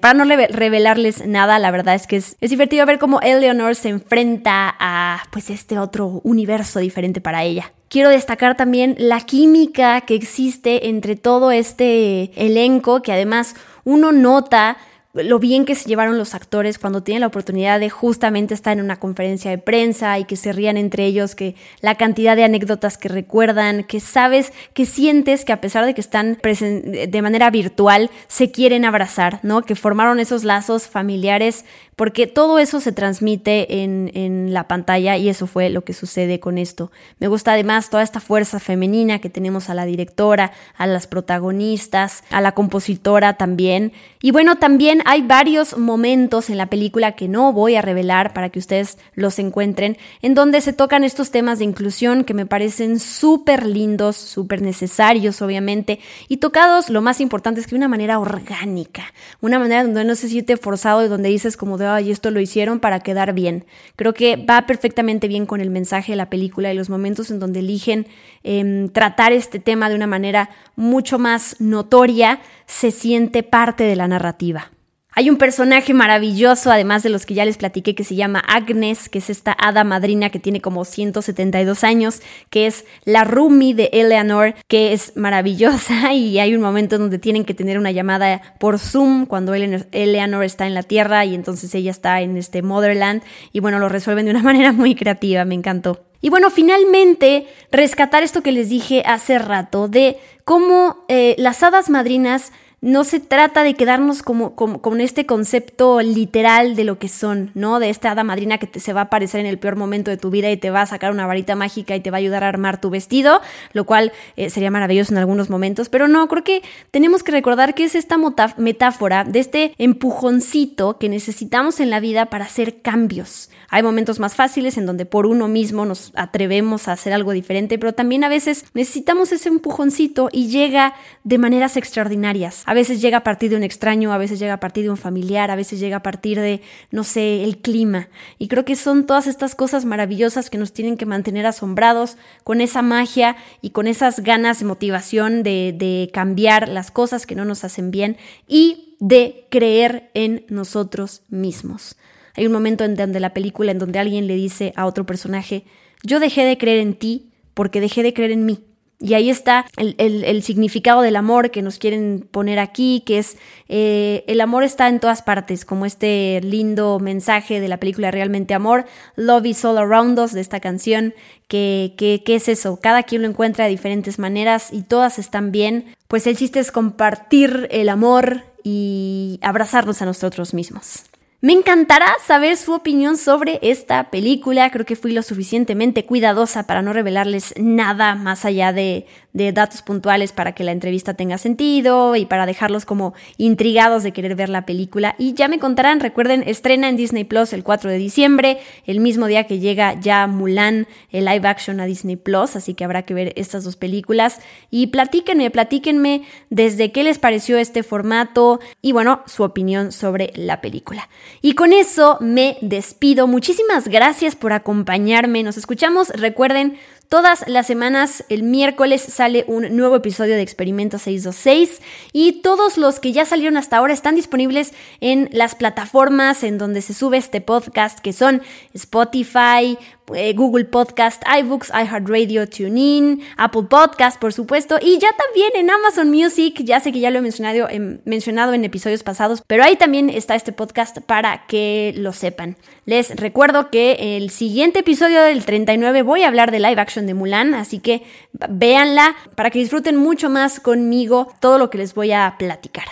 Para 0.01 0.13
no 0.13 0.25
revelarles 0.25 1.25
nada, 1.25 1.57
la 1.57 1.71
verdad 1.71 1.95
es 1.95 2.05
que 2.05 2.17
es, 2.17 2.35
es, 2.41 2.49
divertido 2.49 2.85
ver 2.85 2.99
cómo 2.99 3.21
Eleanor 3.21 3.75
se 3.75 3.89
enfrenta 3.89 4.75
a 4.77 5.23
pues 5.31 5.49
este 5.49 5.79
otro 5.79 6.19
universo 6.23 6.79
diferente 6.79 7.21
para 7.21 7.45
ella. 7.45 7.71
Quiero 7.89 8.09
destacar 8.09 8.55
también 8.55 8.95
la 8.99 9.19
química 9.21 10.01
que 10.01 10.13
existe 10.13 10.89
entre 10.89 11.15
todo 11.15 11.49
este 11.49 12.31
elenco, 12.35 13.01
que 13.01 13.11
además 13.11 13.55
uno 13.83 14.11
nota 14.11 14.77
lo 15.13 15.39
bien 15.39 15.65
que 15.65 15.73
se 15.73 15.89
llevaron 15.89 16.19
los 16.19 16.35
actores 16.35 16.77
cuando 16.77 17.01
tienen 17.01 17.21
la 17.21 17.27
oportunidad 17.27 17.79
de 17.79 17.89
justamente 17.89 18.53
estar 18.53 18.77
en 18.77 18.83
una 18.83 18.99
conferencia 18.99 19.49
de 19.49 19.57
prensa 19.57 20.19
y 20.19 20.25
que 20.25 20.35
se 20.35 20.53
rían 20.53 20.77
entre 20.77 21.05
ellos, 21.05 21.33
que 21.33 21.55
la 21.81 21.95
cantidad 21.95 22.35
de 22.35 22.43
anécdotas 22.43 22.97
que 22.97 23.09
recuerdan, 23.09 23.83
que 23.83 23.99
sabes, 23.99 24.53
que 24.73 24.85
sientes 24.85 25.45
que 25.45 25.53
a 25.53 25.61
pesar 25.61 25.85
de 25.87 25.95
que 25.95 26.01
están 26.01 26.37
de 26.41 27.21
manera 27.23 27.49
virtual, 27.49 28.11
se 28.27 28.51
quieren 28.51 28.85
abrazar, 28.85 29.39
¿no? 29.41 29.63
Que 29.63 29.75
formaron 29.75 30.19
esos 30.19 30.43
lazos 30.43 30.87
familiares 30.87 31.65
porque 31.95 32.27
todo 32.27 32.59
eso 32.59 32.79
se 32.79 32.93
transmite 32.93 33.83
en, 33.83 34.09
en, 34.13 34.53
la 34.53 34.69
pantalla 34.69 35.17
y 35.17 35.27
eso 35.27 35.47
fue 35.47 35.69
lo 35.69 35.83
que 35.83 35.91
sucede 35.91 36.39
con 36.39 36.57
esto. 36.57 36.93
Me 37.19 37.27
gusta 37.27 37.51
además 37.51 37.89
toda 37.89 38.03
esta 38.03 38.21
fuerza 38.21 38.61
femenina 38.61 39.19
que 39.19 39.29
tenemos 39.29 39.69
a 39.69 39.73
la 39.73 39.83
directora, 39.83 40.53
a 40.77 40.87
las 40.87 41.07
protagonistas, 41.07 42.23
a 42.29 42.39
la 42.39 42.53
compositora 42.53 43.33
también. 43.33 43.91
Y 44.21 44.31
bueno, 44.31 44.55
también 44.59 44.98
hay 45.05 45.21
varios 45.21 45.77
momentos 45.77 46.49
en 46.49 46.57
la 46.57 46.67
película 46.67 47.13
que 47.13 47.27
no 47.27 47.51
voy 47.51 47.75
a 47.75 47.81
revelar 47.81 48.33
para 48.33 48.49
que 48.49 48.59
ustedes 48.59 48.97
los 49.13 49.39
encuentren, 49.39 49.97
en 50.21 50.35
donde 50.35 50.61
se 50.61 50.73
tocan 50.73 51.03
estos 51.03 51.31
temas 51.31 51.59
de 51.59 51.65
inclusión 51.65 52.23
que 52.23 52.33
me 52.33 52.45
parecen 52.45 52.99
súper 52.99 53.65
lindos, 53.65 54.15
súper 54.15 54.61
necesarios 54.61 55.41
obviamente, 55.41 55.99
y 56.27 56.37
tocados, 56.37 56.89
lo 56.89 57.01
más 57.01 57.19
importante 57.19 57.59
es 57.59 57.67
que 57.67 57.71
de 57.71 57.77
una 57.77 57.87
manera 57.87 58.19
orgánica, 58.19 59.03
una 59.41 59.59
manera 59.59 59.83
donde 59.83 60.03
no 60.05 60.15
se 60.15 60.29
siente 60.29 60.57
forzado 60.57 61.05
y 61.05 61.09
donde 61.09 61.29
dices 61.29 61.57
como 61.57 61.77
de 61.77 61.89
y 62.01 62.11
esto 62.11 62.29
lo 62.31 62.39
hicieron 62.39 62.79
para 62.79 62.99
quedar 62.99 63.33
bien. 63.33 63.65
Creo 63.95 64.13
que 64.13 64.35
va 64.35 64.65
perfectamente 64.65 65.27
bien 65.27 65.45
con 65.45 65.61
el 65.61 65.69
mensaje 65.69 66.11
de 66.11 66.17
la 66.17 66.29
película 66.29 66.71
y 66.71 66.75
los 66.75 66.89
momentos 66.89 67.31
en 67.31 67.39
donde 67.39 67.59
eligen 67.59 68.07
em, 68.43 68.89
tratar 68.89 69.31
este 69.31 69.59
tema 69.59 69.89
de 69.89 69.95
una 69.95 70.07
manera 70.07 70.49
mucho 70.75 71.17
más 71.17 71.55
notoria, 71.59 72.41
se 72.67 72.91
siente 72.91 73.43
parte 73.43 73.83
de 73.83 73.95
la 73.95 74.07
narrativa. 74.07 74.71
Hay 75.19 75.29
un 75.29 75.35
personaje 75.35 75.93
maravilloso, 75.93 76.71
además 76.71 77.03
de 77.03 77.09
los 77.09 77.25
que 77.25 77.33
ya 77.33 77.43
les 77.43 77.57
platiqué, 77.57 77.93
que 77.93 78.05
se 78.05 78.15
llama 78.15 78.39
Agnes, 78.39 79.09
que 79.09 79.17
es 79.17 79.29
esta 79.29 79.51
hada 79.51 79.83
madrina 79.83 80.29
que 80.29 80.39
tiene 80.39 80.61
como 80.61 80.85
172 80.85 81.83
años, 81.83 82.21
que 82.49 82.67
es 82.67 82.85
la 83.03 83.25
Rumi 83.25 83.73
de 83.73 83.89
Eleanor, 83.91 84.55
que 84.69 84.93
es 84.93 85.17
maravillosa 85.17 86.13
y 86.13 86.39
hay 86.39 86.55
un 86.55 86.61
momento 86.61 86.97
donde 86.97 87.19
tienen 87.19 87.43
que 87.43 87.53
tener 87.53 87.77
una 87.77 87.91
llamada 87.91 88.55
por 88.61 88.79
Zoom 88.79 89.25
cuando 89.25 89.53
Eleanor 89.53 90.45
está 90.45 90.67
en 90.67 90.73
la 90.73 90.83
Tierra 90.83 91.25
y 91.25 91.35
entonces 91.35 91.75
ella 91.75 91.91
está 91.91 92.21
en 92.21 92.37
este 92.37 92.61
Motherland 92.61 93.21
y 93.51 93.59
bueno, 93.59 93.77
lo 93.79 93.89
resuelven 93.89 94.23
de 94.23 94.31
una 94.31 94.43
manera 94.51 94.71
muy 94.71 94.95
creativa, 94.95 95.43
me 95.43 95.55
encantó. 95.55 95.99
Y 96.21 96.29
bueno, 96.29 96.49
finalmente, 96.49 97.45
rescatar 97.73 98.23
esto 98.23 98.41
que 98.41 98.53
les 98.53 98.69
dije 98.69 99.03
hace 99.05 99.37
rato 99.37 99.89
de 99.89 100.17
cómo 100.45 101.03
eh, 101.09 101.35
las 101.37 101.61
hadas 101.61 101.89
madrinas 101.89 102.53
no 102.81 103.03
se 103.03 103.19
trata 103.19 103.63
de 103.63 103.73
quedarnos 103.73 104.21
como, 104.21 104.55
con 104.55 105.01
este 105.01 105.25
concepto 105.25 106.01
literal 106.01 106.75
de 106.75 106.83
lo 106.83 106.97
que 106.97 107.09
son, 107.09 107.51
¿no? 107.53 107.79
De 107.79 107.89
esta 107.89 108.11
hada 108.11 108.23
madrina 108.23 108.57
que 108.57 108.67
te, 108.67 108.79
se 108.79 108.93
va 108.93 109.01
a 109.01 109.03
aparecer 109.05 109.41
en 109.41 109.45
el 109.45 109.59
peor 109.59 109.75
momento 109.75 110.11
de 110.11 110.17
tu 110.17 110.29
vida 110.29 110.49
y 110.49 110.57
te 110.57 110.69
va 110.69 110.81
a 110.81 110.85
sacar 110.85 111.11
una 111.11 111.27
varita 111.27 111.55
mágica 111.55 111.95
y 111.95 111.99
te 111.99 112.11
va 112.11 112.17
a 112.17 112.19
ayudar 112.19 112.43
a 112.43 112.47
armar 112.47 112.79
tu 112.79 112.89
vestido, 112.89 113.41
lo 113.73 113.85
cual 113.85 114.13
eh, 114.37 114.49
sería 114.49 114.71
maravilloso 114.71 115.13
en 115.13 115.17
algunos 115.17 115.49
momentos, 115.49 115.89
pero 115.89 116.07
no, 116.07 116.27
creo 116.27 116.43
que 116.43 116.61
tenemos 116.91 117.23
que 117.23 117.31
recordar 117.31 117.75
que 117.75 117.83
es 117.83 117.95
esta 117.95 118.17
metáfora 118.57 119.23
de 119.23 119.39
este 119.39 119.73
empujoncito 119.77 120.97
que 120.97 121.09
necesitamos 121.09 121.79
en 121.79 121.89
la 121.89 121.99
vida 121.99 122.27
para 122.27 122.45
hacer 122.45 122.81
cambios. 122.81 123.49
Hay 123.69 123.83
momentos 123.83 124.19
más 124.19 124.35
fáciles 124.35 124.77
en 124.77 124.85
donde 124.85 125.05
por 125.05 125.25
uno 125.25 125.47
mismo 125.47 125.85
nos 125.85 126.11
atrevemos 126.15 126.87
a 126.87 126.93
hacer 126.93 127.13
algo 127.13 127.31
diferente, 127.31 127.77
pero 127.77 127.93
también 127.93 128.23
a 128.23 128.29
veces 128.29 128.65
necesitamos 128.73 129.31
ese 129.31 129.49
empujoncito 129.49 130.29
y 130.31 130.47
llega 130.47 130.93
de 131.23 131.37
maneras 131.37 131.77
extraordinarias. 131.77 132.63
A 132.69 132.75
veces 132.75 133.01
llega 133.01 133.17
a 133.17 133.23
partir 133.23 133.49
de 133.49 133.55
un 133.55 133.63
extraño, 133.63 134.13
a 134.13 134.19
veces 134.19 134.37
llega 134.37 134.53
a 134.53 134.59
partir 134.59 134.83
de 134.83 134.91
un 134.91 134.97
familiar, 134.97 135.49
a 135.49 135.55
veces 135.55 135.79
llega 135.79 135.97
a 135.97 136.03
partir 136.03 136.39
de, 136.39 136.61
no 136.91 137.03
sé, 137.03 137.43
el 137.43 137.57
clima. 137.57 138.09
Y 138.37 138.47
creo 138.47 138.63
que 138.63 138.75
son 138.75 139.07
todas 139.07 139.25
estas 139.25 139.55
cosas 139.55 139.85
maravillosas 139.85 140.51
que 140.51 140.59
nos 140.59 140.71
tienen 140.71 140.95
que 140.95 141.07
mantener 141.07 141.47
asombrados 141.47 142.15
con 142.43 142.61
esa 142.61 142.83
magia 142.83 143.37
y 143.63 143.71
con 143.71 143.87
esas 143.87 144.19
ganas 144.19 144.59
de 144.59 144.65
motivación 144.65 145.41
de, 145.41 145.73
de 145.75 146.11
cambiar 146.13 146.69
las 146.69 146.91
cosas 146.91 147.25
que 147.25 147.33
no 147.33 147.43
nos 147.43 147.63
hacen 147.63 147.89
bien 147.89 148.17
y 148.47 148.95
de 148.99 149.47
creer 149.49 150.11
en 150.13 150.45
nosotros 150.49 151.23
mismos. 151.27 151.97
Hay 152.35 152.45
un 152.45 152.53
momento 152.53 152.83
en 152.83 152.93
donde 152.93 153.19
la 153.19 153.33
película 153.33 153.71
en 153.71 153.79
donde 153.79 153.97
alguien 153.97 154.27
le 154.27 154.35
dice 154.35 154.73
a 154.75 154.85
otro 154.85 155.07
personaje, 155.07 155.63
yo 156.03 156.19
dejé 156.19 156.43
de 156.43 156.59
creer 156.59 156.81
en 156.81 156.93
ti 156.93 157.31
porque 157.55 157.81
dejé 157.81 158.03
de 158.03 158.13
creer 158.13 158.29
en 158.29 158.45
mí. 158.45 158.68
Y 159.01 159.13
ahí 159.13 159.29
está 159.29 159.65
el, 159.77 160.43
significado 160.43 161.01
del 161.01 161.15
amor 161.15 161.51
que 161.51 161.61
nos 161.61 161.77
quieren 161.77 162.27
poner 162.29 162.59
aquí, 162.59 163.01
que 163.05 163.19
es 163.19 163.37
eh, 163.69 164.25
el 164.27 164.41
amor 164.41 164.63
está 164.63 164.89
en 164.89 164.99
todas 164.99 165.21
partes, 165.21 165.63
como 165.63 165.85
este 165.85 166.41
lindo 166.43 166.99
mensaje 166.99 167.61
de 167.61 167.69
la 167.69 167.77
película 167.77 168.11
Realmente 168.11 168.53
Amor, 168.53 168.85
Love 169.15 169.45
is 169.45 169.63
all 169.63 169.77
around 169.77 170.19
us, 170.19 170.33
de 170.33 170.41
esta 170.41 170.59
canción, 170.59 171.13
que, 171.47 171.93
que, 171.97 172.23
que 172.25 172.35
es 172.35 172.49
eso, 172.49 172.81
cada 172.81 173.03
quien 173.03 173.21
lo 173.21 173.29
encuentra 173.29 173.65
de 173.65 173.71
diferentes 173.71 174.19
maneras 174.19 174.73
y 174.73 174.81
todas 174.81 175.17
están 175.17 175.53
bien, 175.53 175.95
pues 176.09 176.27
el 176.27 176.35
chiste 176.35 176.59
es 176.59 176.73
compartir 176.73 177.69
el 177.71 177.87
amor 177.87 178.43
y 178.65 179.39
abrazarnos 179.41 180.01
a 180.01 180.05
nosotros 180.05 180.53
mismos. 180.53 181.08
Me 181.41 181.53
encantará 181.53 182.17
saber 182.21 182.57
su 182.57 182.73
opinión 182.73 183.15
sobre 183.15 183.59
esta 183.61 184.09
película. 184.11 184.69
Creo 184.71 184.85
que 184.85 184.97
fui 184.97 185.13
lo 185.13 185.23
suficientemente 185.23 186.05
cuidadosa 186.05 186.67
para 186.67 186.81
no 186.81 186.91
revelarles 186.91 187.53
nada 187.57 188.15
más 188.15 188.43
allá 188.43 188.73
de, 188.73 189.05
de 189.33 189.51
datos 189.51 189.81
puntuales 189.81 190.31
para 190.31 190.53
que 190.53 190.63
la 190.63 190.71
entrevista 190.71 191.13
tenga 191.13 191.37
sentido 191.37 192.15
y 192.15 192.25
para 192.25 192.45
dejarlos 192.45 192.85
como 192.85 193.13
intrigados 193.37 194.03
de 194.03 194.11
querer 194.11 194.35
ver 194.35 194.49
la 194.49 194.65
película. 194.65 195.15
Y 195.17 195.33
ya 195.33 195.47
me 195.47 195.59
contarán, 195.59 195.99
recuerden, 195.99 196.43
estrena 196.45 196.89
en 196.89 196.97
Disney 196.97 197.23
Plus 197.23 197.53
el 197.53 197.63
4 197.63 197.91
de 197.91 197.97
diciembre, 197.97 198.59
el 198.85 198.99
mismo 198.99 199.27
día 199.27 199.45
que 199.45 199.59
llega 199.59 199.99
ya 199.99 200.25
Mulan, 200.27 200.87
el 201.11 201.25
live 201.25 201.47
action 201.47 201.79
a 201.79 201.85
Disney 201.85 202.15
Plus, 202.15 202.55
así 202.55 202.73
que 202.73 202.83
habrá 202.83 203.03
que 203.03 203.13
ver 203.13 203.33
estas 203.35 203.63
dos 203.63 203.75
películas. 203.75 204.39
Y 204.71 204.87
platíquenme, 204.87 205.51
platíquenme 205.51 206.23
desde 206.49 206.91
qué 206.91 207.03
les 207.03 207.19
pareció 207.19 207.57
este 207.57 207.83
formato 207.83 208.59
y 208.81 208.91
bueno, 208.91 209.21
su 209.25 209.43
opinión 209.43 209.91
sobre 209.91 210.31
la 210.35 210.61
película. 210.61 211.09
Y 211.41 211.53
con 211.53 211.73
eso 211.73 212.17
me 212.19 212.57
despido. 212.61 213.27
Muchísimas 213.27 213.87
gracias 213.87 214.35
por 214.35 214.53
acompañarme. 214.53 215.43
Nos 215.43 215.57
escuchamos, 215.57 216.09
recuerden, 216.09 216.77
Todas 217.09 217.43
las 217.47 217.65
semanas, 217.65 218.23
el 218.29 218.43
miércoles, 218.43 219.01
sale 219.01 219.43
un 219.47 219.75
nuevo 219.75 219.95
episodio 219.95 220.35
de 220.35 220.43
Experimento 220.43 220.99
626 220.99 221.81
y 222.13 222.43
todos 222.43 222.77
los 222.77 222.99
que 222.99 223.11
ya 223.11 223.25
salieron 223.25 223.57
hasta 223.57 223.77
ahora 223.77 223.93
están 223.93 224.13
disponibles 224.13 224.75
en 225.01 225.27
las 225.31 225.55
plataformas 225.55 226.43
en 226.43 226.59
donde 226.59 226.83
se 226.83 226.93
sube 226.93 227.17
este 227.17 227.41
podcast, 227.41 227.97
que 227.97 228.13
son 228.13 228.43
Spotify, 228.75 229.79
eh, 230.15 230.33
Google 230.33 230.65
Podcast, 230.65 231.21
iBooks, 231.39 231.69
iHeartRadio, 231.69 232.47
TuneIn, 232.47 233.21
Apple 233.37 233.63
Podcast, 233.69 234.19
por 234.19 234.33
supuesto, 234.33 234.77
y 234.81 234.97
ya 234.97 235.09
también 235.17 235.51
en 235.55 235.69
Amazon 235.69 236.09
Music. 236.09 236.61
Ya 236.63 236.79
sé 236.79 236.91
que 236.91 236.99
ya 236.99 237.11
lo 237.11 237.19
he 237.19 237.21
mencionado, 237.21 237.69
en, 237.69 238.01
mencionado 238.05 238.53
en 238.53 238.63
episodios 238.65 239.03
pasados, 239.03 239.43
pero 239.47 239.63
ahí 239.63 239.75
también 239.75 240.09
está 240.09 240.35
este 240.35 240.51
podcast 240.51 240.99
para 240.99 241.45
que 241.47 241.93
lo 241.95 242.13
sepan. 242.13 242.57
Les 242.85 243.15
recuerdo 243.15 243.69
que 243.69 244.17
el 244.17 244.29
siguiente 244.29 244.79
episodio 244.79 245.21
del 245.21 245.45
39 245.45 246.01
voy 246.01 246.23
a 246.23 246.27
hablar 246.27 246.51
de 246.51 246.59
live 246.59 246.81
action 246.81 247.05
de 247.05 247.13
Mulan, 247.13 247.53
así 247.53 247.79
que 247.79 248.03
véanla 248.49 249.15
para 249.35 249.49
que 249.49 249.59
disfruten 249.59 249.95
mucho 249.95 250.29
más 250.29 250.59
conmigo 250.59 251.31
todo 251.39 251.57
lo 251.57 251.69
que 251.69 251.77
les 251.77 251.93
voy 251.93 252.11
a 252.11 252.35
platicar. 252.37 252.85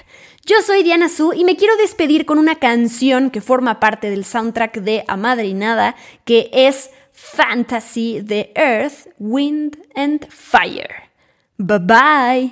Yo 0.47 0.55
soy 0.65 0.81
Diana 0.81 1.09
Su 1.09 1.33
y 1.33 1.43
me 1.43 1.57
quiero 1.57 1.75
despedir 1.75 2.25
con 2.25 2.39
una 2.39 2.55
canción 2.55 3.31
que 3.31 3.41
forma 3.41 3.81
parte 3.81 4.09
del 4.09 4.23
soundtrack 4.23 4.77
de 4.79 5.03
Amadrinada, 5.09 5.97
que 6.23 6.49
es 6.53 6.91
Fantasy 7.17 8.19
the 8.19 8.47
Earth, 8.55 9.07
Wind 9.17 9.77
and 9.95 10.31
Fire. 10.31 11.09
Bye 11.57 11.79
bye. 11.79 12.51